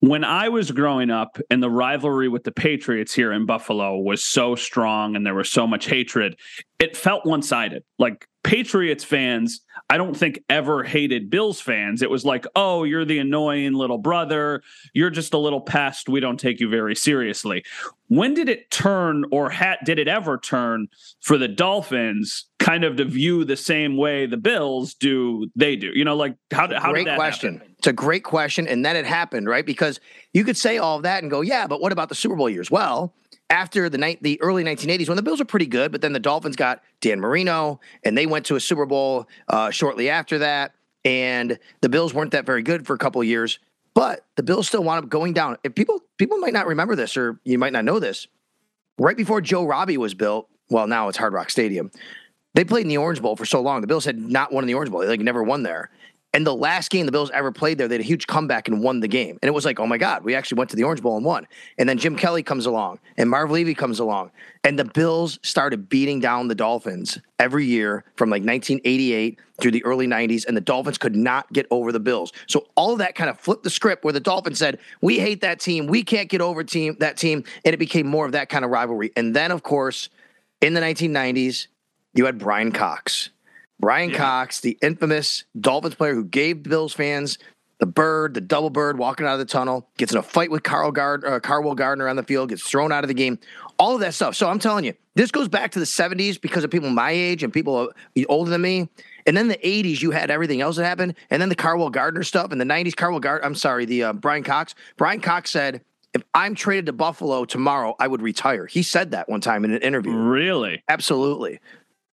When 0.00 0.24
I 0.24 0.48
was 0.48 0.70
growing 0.70 1.10
up 1.10 1.38
and 1.50 1.62
the 1.62 1.68
rivalry 1.68 2.28
with 2.28 2.44
the 2.44 2.52
Patriots 2.52 3.12
here 3.12 3.32
in 3.32 3.44
Buffalo 3.44 3.98
was 3.98 4.24
so 4.24 4.54
strong 4.54 5.14
and 5.14 5.26
there 5.26 5.34
was 5.34 5.50
so 5.50 5.66
much 5.66 5.86
hatred, 5.86 6.36
it 6.78 6.96
felt 6.96 7.26
one 7.26 7.42
sided. 7.42 7.84
Like 7.98 8.26
Patriots 8.42 9.04
fans, 9.04 9.60
I 9.90 9.98
don't 9.98 10.16
think 10.16 10.42
ever 10.48 10.82
hated 10.82 11.28
Bills 11.28 11.60
fans. 11.60 12.00
It 12.00 12.08
was 12.08 12.24
like, 12.24 12.46
oh, 12.56 12.84
you're 12.84 13.04
the 13.04 13.18
annoying 13.18 13.74
little 13.74 13.98
brother. 13.98 14.62
You're 14.94 15.10
just 15.10 15.34
a 15.34 15.38
little 15.38 15.60
pest. 15.60 16.08
We 16.08 16.20
don't 16.20 16.40
take 16.40 16.60
you 16.60 16.70
very 16.70 16.96
seriously. 16.96 17.62
When 18.10 18.34
did 18.34 18.48
it 18.48 18.72
turn, 18.72 19.24
or 19.30 19.50
hat 19.50 19.84
did 19.84 20.00
it 20.00 20.08
ever 20.08 20.36
turn 20.36 20.88
for 21.20 21.38
the 21.38 21.46
Dolphins 21.46 22.46
kind 22.58 22.82
of 22.82 22.96
to 22.96 23.04
view 23.04 23.44
the 23.44 23.56
same 23.56 23.96
way 23.96 24.26
the 24.26 24.36
Bills 24.36 24.94
do? 24.94 25.48
They 25.54 25.76
do, 25.76 25.92
you 25.94 26.04
know, 26.04 26.16
like 26.16 26.34
how, 26.50 26.66
how 26.76 26.90
great 26.90 27.04
did 27.04 27.12
that 27.12 27.16
question. 27.16 27.58
happen? 27.58 27.74
It's 27.78 27.86
a 27.86 27.92
great 27.92 28.24
question, 28.24 28.66
and 28.66 28.84
then 28.84 28.96
it 28.96 29.06
happened, 29.06 29.48
right? 29.48 29.64
Because 29.64 30.00
you 30.34 30.42
could 30.42 30.56
say 30.56 30.78
all 30.78 30.96
of 30.96 31.04
that 31.04 31.22
and 31.22 31.30
go, 31.30 31.40
yeah, 31.40 31.68
but 31.68 31.80
what 31.80 31.92
about 31.92 32.08
the 32.08 32.16
Super 32.16 32.34
Bowl 32.34 32.50
years? 32.50 32.68
Well, 32.68 33.14
after 33.48 33.88
the 33.88 33.98
night, 33.98 34.20
the 34.24 34.42
early 34.42 34.64
1980s, 34.64 35.06
when 35.06 35.14
the 35.14 35.22
Bills 35.22 35.38
were 35.38 35.44
pretty 35.44 35.66
good, 35.66 35.92
but 35.92 36.00
then 36.00 36.12
the 36.12 36.18
Dolphins 36.18 36.56
got 36.56 36.82
Dan 37.00 37.20
Marino, 37.20 37.78
and 38.04 38.18
they 38.18 38.26
went 38.26 38.44
to 38.46 38.56
a 38.56 38.60
Super 38.60 38.86
Bowl 38.86 39.28
uh, 39.46 39.70
shortly 39.70 40.10
after 40.10 40.38
that, 40.38 40.72
and 41.04 41.60
the 41.80 41.88
Bills 41.88 42.12
weren't 42.12 42.32
that 42.32 42.44
very 42.44 42.64
good 42.64 42.88
for 42.88 42.94
a 42.94 42.98
couple 42.98 43.20
of 43.20 43.28
years. 43.28 43.60
But 43.94 44.24
the 44.36 44.42
Bills 44.42 44.68
still 44.68 44.84
wound 44.84 45.04
up 45.04 45.10
going 45.10 45.32
down. 45.32 45.56
If 45.64 45.74
people 45.74 46.00
people 46.16 46.38
might 46.38 46.52
not 46.52 46.66
remember 46.66 46.94
this, 46.94 47.16
or 47.16 47.40
you 47.44 47.58
might 47.58 47.72
not 47.72 47.84
know 47.84 47.98
this, 47.98 48.26
right 48.98 49.16
before 49.16 49.40
Joe 49.40 49.64
Robbie 49.64 49.96
was 49.96 50.14
built, 50.14 50.48
well, 50.70 50.86
now 50.86 51.08
it's 51.08 51.18
Hard 51.18 51.32
Rock 51.32 51.50
Stadium. 51.50 51.90
They 52.54 52.64
played 52.64 52.82
in 52.82 52.88
the 52.88 52.96
Orange 52.96 53.22
Bowl 53.22 53.36
for 53.36 53.44
so 53.44 53.60
long. 53.60 53.80
The 53.80 53.86
Bills 53.86 54.04
had 54.04 54.18
not 54.18 54.52
won 54.52 54.64
in 54.64 54.68
the 54.68 54.74
Orange 54.74 54.90
Bowl; 54.90 55.00
they 55.00 55.08
like 55.08 55.20
never 55.20 55.42
won 55.42 55.62
there. 55.62 55.90
And 56.32 56.46
the 56.46 56.54
last 56.54 56.90
game 56.90 57.06
the 57.06 57.12
Bills 57.12 57.30
ever 57.32 57.50
played 57.50 57.76
there, 57.76 57.88
they 57.88 57.96
had 57.96 58.02
a 58.02 58.04
huge 58.04 58.28
comeback 58.28 58.68
and 58.68 58.82
won 58.82 59.00
the 59.00 59.08
game. 59.08 59.38
And 59.42 59.48
it 59.48 59.52
was 59.52 59.64
like, 59.64 59.80
oh 59.80 59.86
my 59.86 59.98
God, 59.98 60.22
we 60.22 60.36
actually 60.36 60.58
went 60.58 60.70
to 60.70 60.76
the 60.76 60.84
Orange 60.84 61.02
Bowl 61.02 61.16
and 61.16 61.24
won. 61.24 61.46
And 61.76 61.88
then 61.88 61.98
Jim 61.98 62.14
Kelly 62.14 62.44
comes 62.44 62.66
along 62.66 63.00
and 63.16 63.28
Marv 63.28 63.50
Levy 63.50 63.74
comes 63.74 63.98
along. 63.98 64.30
And 64.62 64.78
the 64.78 64.84
Bills 64.84 65.40
started 65.42 65.88
beating 65.88 66.20
down 66.20 66.46
the 66.46 66.54
Dolphins 66.54 67.18
every 67.40 67.64
year 67.66 68.04
from 68.14 68.30
like 68.30 68.44
1988 68.44 69.40
through 69.60 69.72
the 69.72 69.84
early 69.84 70.06
90s. 70.06 70.46
And 70.46 70.56
the 70.56 70.60
Dolphins 70.60 70.98
could 70.98 71.16
not 71.16 71.52
get 71.52 71.66
over 71.72 71.90
the 71.90 72.00
Bills. 72.00 72.32
So 72.46 72.66
all 72.76 72.92
of 72.92 72.98
that 72.98 73.16
kind 73.16 73.28
of 73.28 73.40
flipped 73.40 73.64
the 73.64 73.70
script 73.70 74.04
where 74.04 74.12
the 74.12 74.20
Dolphins 74.20 74.58
said, 74.58 74.78
we 75.00 75.18
hate 75.18 75.40
that 75.40 75.58
team. 75.58 75.88
We 75.88 76.04
can't 76.04 76.28
get 76.28 76.40
over 76.40 76.62
team 76.62 76.96
that 77.00 77.16
team. 77.16 77.42
And 77.64 77.74
it 77.74 77.78
became 77.78 78.06
more 78.06 78.24
of 78.26 78.32
that 78.32 78.48
kind 78.48 78.64
of 78.64 78.70
rivalry. 78.70 79.10
And 79.16 79.34
then, 79.34 79.50
of 79.50 79.64
course, 79.64 80.10
in 80.60 80.74
the 80.74 80.80
1990s, 80.80 81.66
you 82.14 82.26
had 82.26 82.38
Brian 82.38 82.70
Cox 82.70 83.30
Brian 83.80 84.10
yeah. 84.10 84.18
Cox, 84.18 84.60
the 84.60 84.78
infamous 84.82 85.44
Dolphins 85.58 85.94
player 85.94 86.14
who 86.14 86.24
gave 86.24 86.62
Bills 86.62 86.92
fans 86.92 87.38
the 87.80 87.86
bird, 87.86 88.34
the 88.34 88.42
double 88.42 88.68
bird, 88.68 88.98
walking 88.98 89.26
out 89.26 89.32
of 89.32 89.38
the 89.38 89.46
tunnel, 89.46 89.88
gets 89.96 90.12
in 90.12 90.18
a 90.18 90.22
fight 90.22 90.50
with 90.50 90.62
Carl 90.62 90.92
Gard, 90.92 91.24
uh, 91.24 91.40
Carwell 91.40 91.74
Gardner 91.74 92.08
on 92.08 92.16
the 92.16 92.22
field, 92.22 92.50
gets 92.50 92.62
thrown 92.62 92.92
out 92.92 93.04
of 93.04 93.08
the 93.08 93.14
game, 93.14 93.38
all 93.78 93.94
of 93.94 94.00
that 94.00 94.12
stuff. 94.12 94.36
So 94.36 94.48
I'm 94.48 94.58
telling 94.58 94.84
you, 94.84 94.92
this 95.14 95.30
goes 95.30 95.48
back 95.48 95.70
to 95.72 95.78
the 95.78 95.86
70s 95.86 96.38
because 96.38 96.62
of 96.62 96.70
people 96.70 96.90
my 96.90 97.10
age 97.10 97.42
and 97.42 97.50
people 97.50 97.90
older 98.28 98.50
than 98.50 98.60
me. 98.60 98.88
And 99.26 99.36
then 99.36 99.48
the 99.48 99.56
80s, 99.56 100.02
you 100.02 100.10
had 100.10 100.30
everything 100.30 100.60
else 100.60 100.76
that 100.76 100.84
happened. 100.84 101.14
And 101.30 101.40
then 101.40 101.48
the 101.48 101.56
Carwell 101.56 101.90
Gardner 101.90 102.22
stuff. 102.22 102.52
And 102.52 102.60
the 102.60 102.66
90s, 102.66 102.94
Carwell 102.94 103.20
Gardner, 103.20 103.46
I'm 103.46 103.54
sorry, 103.54 103.86
the 103.86 104.04
uh, 104.04 104.12
Brian 104.12 104.44
Cox. 104.44 104.74
Brian 104.98 105.20
Cox 105.20 105.50
said, 105.50 105.82
if 106.12 106.22
I'm 106.34 106.54
traded 106.54 106.86
to 106.86 106.92
Buffalo 106.92 107.44
tomorrow, 107.44 107.96
I 107.98 108.08
would 108.08 108.20
retire. 108.20 108.66
He 108.66 108.82
said 108.82 109.12
that 109.12 109.28
one 109.28 109.40
time 109.40 109.64
in 109.64 109.72
an 109.72 109.80
interview. 109.80 110.12
Really? 110.12 110.82
Absolutely. 110.88 111.60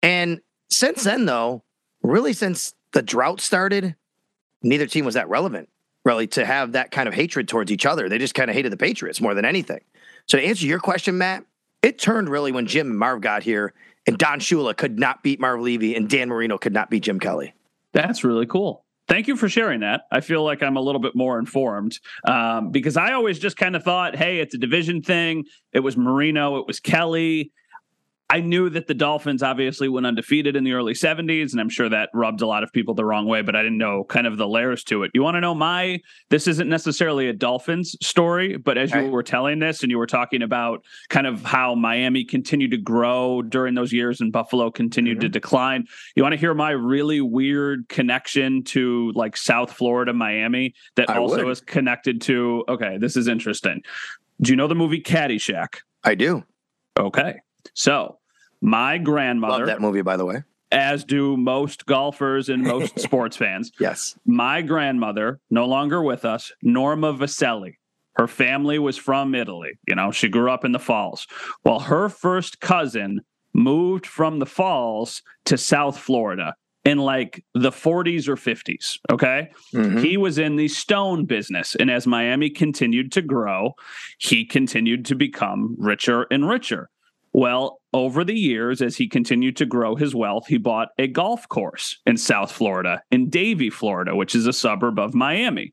And 0.02 0.40
since 0.70 1.04
then, 1.04 1.26
though, 1.26 1.62
really 2.02 2.32
since 2.32 2.74
the 2.92 3.02
drought 3.02 3.40
started, 3.40 3.96
neither 4.62 4.86
team 4.86 5.04
was 5.04 5.14
that 5.14 5.28
relevant, 5.28 5.68
really, 6.04 6.26
to 6.28 6.44
have 6.44 6.72
that 6.72 6.90
kind 6.90 7.08
of 7.08 7.14
hatred 7.14 7.48
towards 7.48 7.70
each 7.70 7.86
other. 7.86 8.08
They 8.08 8.18
just 8.18 8.34
kind 8.34 8.50
of 8.50 8.56
hated 8.56 8.72
the 8.72 8.76
Patriots 8.76 9.20
more 9.20 9.34
than 9.34 9.44
anything. 9.44 9.80
So 10.26 10.38
to 10.38 10.44
answer 10.44 10.66
your 10.66 10.80
question, 10.80 11.18
Matt, 11.18 11.44
it 11.82 11.98
turned 11.98 12.28
really 12.28 12.52
when 12.52 12.66
Jim 12.66 12.90
and 12.90 12.98
Marv 12.98 13.20
got 13.20 13.42
here 13.42 13.74
and 14.06 14.16
Don 14.16 14.40
Shula 14.40 14.76
could 14.76 14.98
not 14.98 15.22
beat 15.22 15.40
Marv 15.40 15.60
Levy 15.60 15.94
and 15.94 16.08
Dan 16.08 16.28
Marino 16.28 16.58
could 16.58 16.72
not 16.72 16.90
beat 16.90 17.02
Jim 17.02 17.20
Kelly. 17.20 17.54
That's 17.92 18.24
really 18.24 18.46
cool. 18.46 18.84
Thank 19.06 19.28
you 19.28 19.36
for 19.36 19.50
sharing 19.50 19.80
that. 19.80 20.02
I 20.10 20.20
feel 20.20 20.42
like 20.42 20.62
I'm 20.62 20.76
a 20.76 20.80
little 20.80 21.00
bit 21.00 21.14
more 21.14 21.38
informed 21.38 21.98
um, 22.26 22.70
because 22.70 22.96
I 22.96 23.12
always 23.12 23.38
just 23.38 23.58
kind 23.58 23.76
of 23.76 23.82
thought, 23.82 24.16
hey, 24.16 24.40
it's 24.40 24.54
a 24.54 24.58
division 24.58 25.02
thing. 25.02 25.44
It 25.72 25.80
was 25.80 25.96
Marino, 25.96 26.56
it 26.56 26.66
was 26.66 26.80
Kelly. 26.80 27.52
I 28.34 28.40
knew 28.40 28.68
that 28.70 28.88
the 28.88 28.94
Dolphins 28.94 29.44
obviously 29.44 29.88
went 29.88 30.06
undefeated 30.06 30.56
in 30.56 30.64
the 30.64 30.72
early 30.72 30.92
70s, 30.92 31.52
and 31.52 31.60
I'm 31.60 31.68
sure 31.68 31.88
that 31.88 32.10
rubbed 32.12 32.42
a 32.42 32.48
lot 32.48 32.64
of 32.64 32.72
people 32.72 32.92
the 32.92 33.04
wrong 33.04 33.28
way, 33.28 33.42
but 33.42 33.54
I 33.54 33.62
didn't 33.62 33.78
know 33.78 34.02
kind 34.02 34.26
of 34.26 34.38
the 34.38 34.48
layers 34.48 34.82
to 34.86 35.04
it. 35.04 35.12
You 35.14 35.22
want 35.22 35.36
to 35.36 35.40
know 35.40 35.54
my, 35.54 36.00
this 36.30 36.48
isn't 36.48 36.68
necessarily 36.68 37.28
a 37.28 37.32
Dolphins 37.32 37.94
story, 38.04 38.56
but 38.56 38.76
as 38.76 38.90
you 38.90 39.08
were 39.08 39.22
telling 39.22 39.60
this 39.60 39.82
and 39.82 39.90
you 39.92 39.98
were 39.98 40.08
talking 40.08 40.42
about 40.42 40.84
kind 41.10 41.28
of 41.28 41.44
how 41.44 41.76
Miami 41.76 42.24
continued 42.24 42.72
to 42.72 42.76
grow 42.76 43.40
during 43.40 43.74
those 43.76 43.92
years 43.92 44.20
and 44.20 44.32
Buffalo 44.32 44.68
continued 44.68 45.18
mm-hmm. 45.18 45.26
to 45.26 45.28
decline, 45.28 45.86
you 46.16 46.24
want 46.24 46.32
to 46.32 46.36
hear 46.36 46.54
my 46.54 46.70
really 46.70 47.20
weird 47.20 47.88
connection 47.88 48.64
to 48.64 49.12
like 49.14 49.36
South 49.36 49.70
Florida, 49.70 50.12
Miami, 50.12 50.74
that 50.96 51.08
I 51.08 51.18
also 51.18 51.44
would. 51.44 51.52
is 51.52 51.60
connected 51.60 52.20
to, 52.22 52.64
okay, 52.68 52.98
this 52.98 53.16
is 53.16 53.28
interesting. 53.28 53.84
Do 54.40 54.50
you 54.50 54.56
know 54.56 54.66
the 54.66 54.74
movie 54.74 55.00
Caddyshack? 55.00 55.76
I 56.02 56.16
do. 56.16 56.42
Okay. 56.98 57.36
So, 57.74 58.18
my 58.64 58.96
grandmother. 58.98 59.58
Love 59.58 59.66
that 59.66 59.80
movie, 59.80 60.02
by 60.02 60.16
the 60.16 60.24
way. 60.24 60.42
As 60.72 61.04
do 61.04 61.36
most 61.36 61.86
golfers 61.86 62.48
and 62.48 62.62
most 62.62 62.98
sports 62.98 63.36
fans. 63.36 63.70
Yes. 63.78 64.18
My 64.24 64.62
grandmother, 64.62 65.38
no 65.50 65.66
longer 65.66 66.02
with 66.02 66.24
us, 66.24 66.50
Norma 66.62 67.12
Vaselli. 67.12 67.74
Her 68.16 68.26
family 68.26 68.78
was 68.78 68.96
from 68.96 69.34
Italy. 69.34 69.72
You 69.86 69.94
know, 69.94 70.10
she 70.10 70.28
grew 70.28 70.50
up 70.50 70.64
in 70.64 70.72
the 70.72 70.78
Falls. 70.78 71.26
Well, 71.64 71.80
her 71.80 72.08
first 72.08 72.60
cousin 72.60 73.20
moved 73.52 74.06
from 74.06 74.38
the 74.38 74.46
Falls 74.46 75.22
to 75.44 75.58
South 75.58 75.98
Florida 75.98 76.54
in 76.84 76.98
like 76.98 77.44
the 77.54 77.70
40s 77.70 78.28
or 78.28 78.36
50s. 78.36 78.98
Okay. 79.10 79.50
Mm-hmm. 79.74 79.98
He 79.98 80.16
was 80.16 80.38
in 80.38 80.56
the 80.56 80.68
stone 80.68 81.26
business. 81.26 81.74
And 81.74 81.90
as 81.90 82.06
Miami 82.06 82.50
continued 82.50 83.12
to 83.12 83.22
grow, 83.22 83.74
he 84.18 84.44
continued 84.44 85.04
to 85.06 85.14
become 85.14 85.76
richer 85.78 86.26
and 86.30 86.48
richer. 86.48 86.88
Well, 87.34 87.80
over 87.94 88.24
the 88.24 88.34
years, 88.34 88.82
as 88.82 88.96
he 88.96 89.08
continued 89.08 89.56
to 89.56 89.64
grow 89.64 89.94
his 89.94 90.16
wealth, 90.16 90.48
he 90.48 90.58
bought 90.58 90.88
a 90.98 91.06
golf 91.06 91.48
course 91.48 91.96
in 92.04 92.16
South 92.16 92.50
Florida, 92.50 93.00
in 93.12 93.30
Davie, 93.30 93.70
Florida, 93.70 94.16
which 94.16 94.34
is 94.34 94.48
a 94.48 94.52
suburb 94.52 94.98
of 94.98 95.14
Miami. 95.14 95.72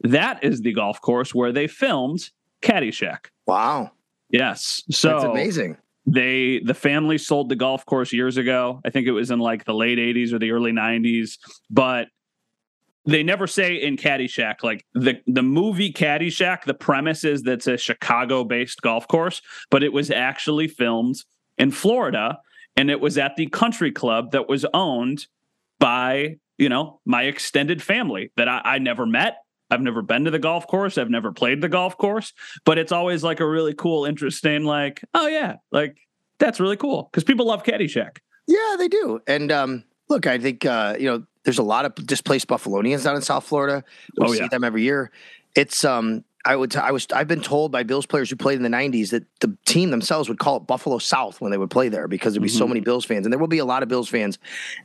That 0.00 0.42
is 0.42 0.62
the 0.62 0.72
golf 0.72 1.00
course 1.00 1.32
where 1.32 1.52
they 1.52 1.68
filmed 1.68 2.28
Caddyshack. 2.60 3.26
Wow. 3.46 3.92
Yes. 4.30 4.82
So 4.90 5.10
that's 5.10 5.24
amazing. 5.24 5.76
They 6.06 6.60
the 6.64 6.74
family 6.74 7.18
sold 7.18 7.48
the 7.48 7.56
golf 7.56 7.86
course 7.86 8.12
years 8.12 8.36
ago. 8.36 8.80
I 8.84 8.90
think 8.90 9.06
it 9.06 9.12
was 9.12 9.30
in 9.30 9.38
like 9.38 9.64
the 9.64 9.74
late 9.74 9.98
80s 9.98 10.32
or 10.32 10.40
the 10.40 10.50
early 10.50 10.72
90s. 10.72 11.38
But 11.70 12.08
they 13.06 13.22
never 13.22 13.46
say 13.46 13.76
in 13.76 13.96
Caddyshack, 13.96 14.64
like 14.64 14.84
the 14.94 15.20
the 15.28 15.42
movie 15.42 15.92
Caddyshack, 15.92 16.64
the 16.64 16.74
premise 16.74 17.22
is 17.22 17.42
that's 17.42 17.68
a 17.68 17.76
Chicago 17.76 18.42
based 18.42 18.82
golf 18.82 19.06
course, 19.06 19.40
but 19.70 19.84
it 19.84 19.92
was 19.92 20.10
actually 20.10 20.66
filmed 20.66 21.16
in 21.60 21.70
Florida, 21.70 22.40
and 22.76 22.90
it 22.90 23.00
was 23.00 23.18
at 23.18 23.36
the 23.36 23.46
country 23.46 23.92
club 23.92 24.32
that 24.32 24.48
was 24.48 24.64
owned 24.74 25.26
by 25.78 26.36
you 26.58 26.68
know 26.68 27.00
my 27.04 27.24
extended 27.24 27.82
family 27.82 28.32
that 28.36 28.48
I, 28.48 28.62
I 28.64 28.78
never 28.78 29.06
met. 29.06 29.36
I've 29.70 29.82
never 29.82 30.02
been 30.02 30.24
to 30.24 30.32
the 30.32 30.40
golf 30.40 30.66
course. 30.66 30.98
I've 30.98 31.10
never 31.10 31.30
played 31.30 31.60
the 31.60 31.68
golf 31.68 31.96
course, 31.96 32.32
but 32.64 32.76
it's 32.78 32.90
always 32.90 33.22
like 33.22 33.38
a 33.38 33.46
really 33.46 33.74
cool, 33.74 34.04
interesting, 34.04 34.64
like, 34.64 35.04
oh 35.14 35.28
yeah, 35.28 35.56
like 35.70 35.96
that's 36.38 36.58
really 36.58 36.76
cool 36.76 37.08
because 37.12 37.22
people 37.22 37.46
love 37.46 37.62
Caddyshack. 37.62 38.18
Yeah, 38.48 38.74
they 38.78 38.88
do. 38.88 39.20
And 39.28 39.52
um, 39.52 39.84
look, 40.08 40.26
I 40.26 40.38
think 40.38 40.64
uh, 40.64 40.96
you 40.98 41.06
know 41.06 41.24
there's 41.44 41.58
a 41.58 41.62
lot 41.62 41.84
of 41.84 41.94
displaced 42.06 42.48
Buffalonians 42.48 43.04
down 43.04 43.16
in 43.16 43.22
South 43.22 43.44
Florida. 43.44 43.84
We 44.16 44.26
oh, 44.26 44.32
see 44.32 44.38
yeah. 44.40 44.48
them 44.48 44.64
every 44.64 44.82
year. 44.82 45.12
It's 45.54 45.84
um 45.84 46.24
I 46.44 46.56
would 46.56 46.70
t- 46.70 46.78
I 46.78 46.90
was 46.90 47.06
I've 47.12 47.28
been 47.28 47.42
told 47.42 47.70
by 47.70 47.82
Bills 47.82 48.06
players 48.06 48.30
who 48.30 48.36
played 48.36 48.56
in 48.56 48.62
the 48.62 48.70
90s 48.70 49.10
that 49.10 49.24
the 49.40 49.56
team 49.66 49.90
themselves 49.90 50.28
would 50.28 50.38
call 50.38 50.56
it 50.56 50.66
Buffalo 50.66 50.98
South 50.98 51.40
when 51.40 51.50
they 51.50 51.58
would 51.58 51.70
play 51.70 51.88
there 51.88 52.08
because 52.08 52.32
there'd 52.32 52.42
be 52.42 52.48
mm-hmm. 52.48 52.58
so 52.58 52.66
many 52.66 52.80
Bills 52.80 53.04
fans 53.04 53.26
and 53.26 53.32
there 53.32 53.38
will 53.38 53.46
be 53.46 53.58
a 53.58 53.64
lot 53.64 53.82
of 53.82 53.88
Bills 53.88 54.08
fans 54.08 54.38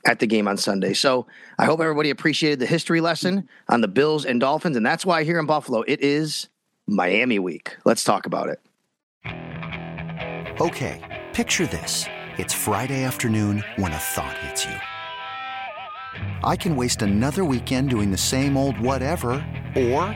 at 0.06 0.20
the 0.20 0.28
game 0.28 0.48
on 0.48 0.58
Sunday. 0.58 0.94
So 0.94 1.28
I 1.58 1.66
hope 1.66 1.80
everybody 1.80 2.10
appreciated 2.10 2.60
the 2.60 2.66
history 2.66 3.00
lesson 3.00 3.48
on 3.70 3.82
the 3.82 3.88
Bills 3.88 4.26
and 4.26 4.40
Dolphins 4.40 4.76
and 4.76 4.86
that's 4.86 5.06
why 5.06 5.24
here 5.24 5.40
in 5.40 5.46
Buffalo 5.46 5.82
it 5.84 6.02
is 6.02 6.50
Miami 6.88 7.40
week. 7.40 7.78
Let's 7.86 8.04
talk 8.04 8.26
about 8.26 8.50
it. 8.50 8.60
Okay, 10.60 11.24
picture 11.34 11.68
this. 11.68 12.06
It's 12.38 12.54
Friday 12.54 13.04
afternoon 13.04 13.64
when 13.78 13.92
a 13.94 13.98
thought 13.98 14.38
hits 14.40 14.66
you. 14.66 14.76
I 16.44 16.56
can 16.56 16.76
waste 16.76 17.02
another 17.02 17.44
weekend 17.44 17.90
doing 17.90 18.12
the 18.12 18.18
same 18.18 18.56
old 18.58 18.80
whatever, 18.80 19.32
or 19.76 20.16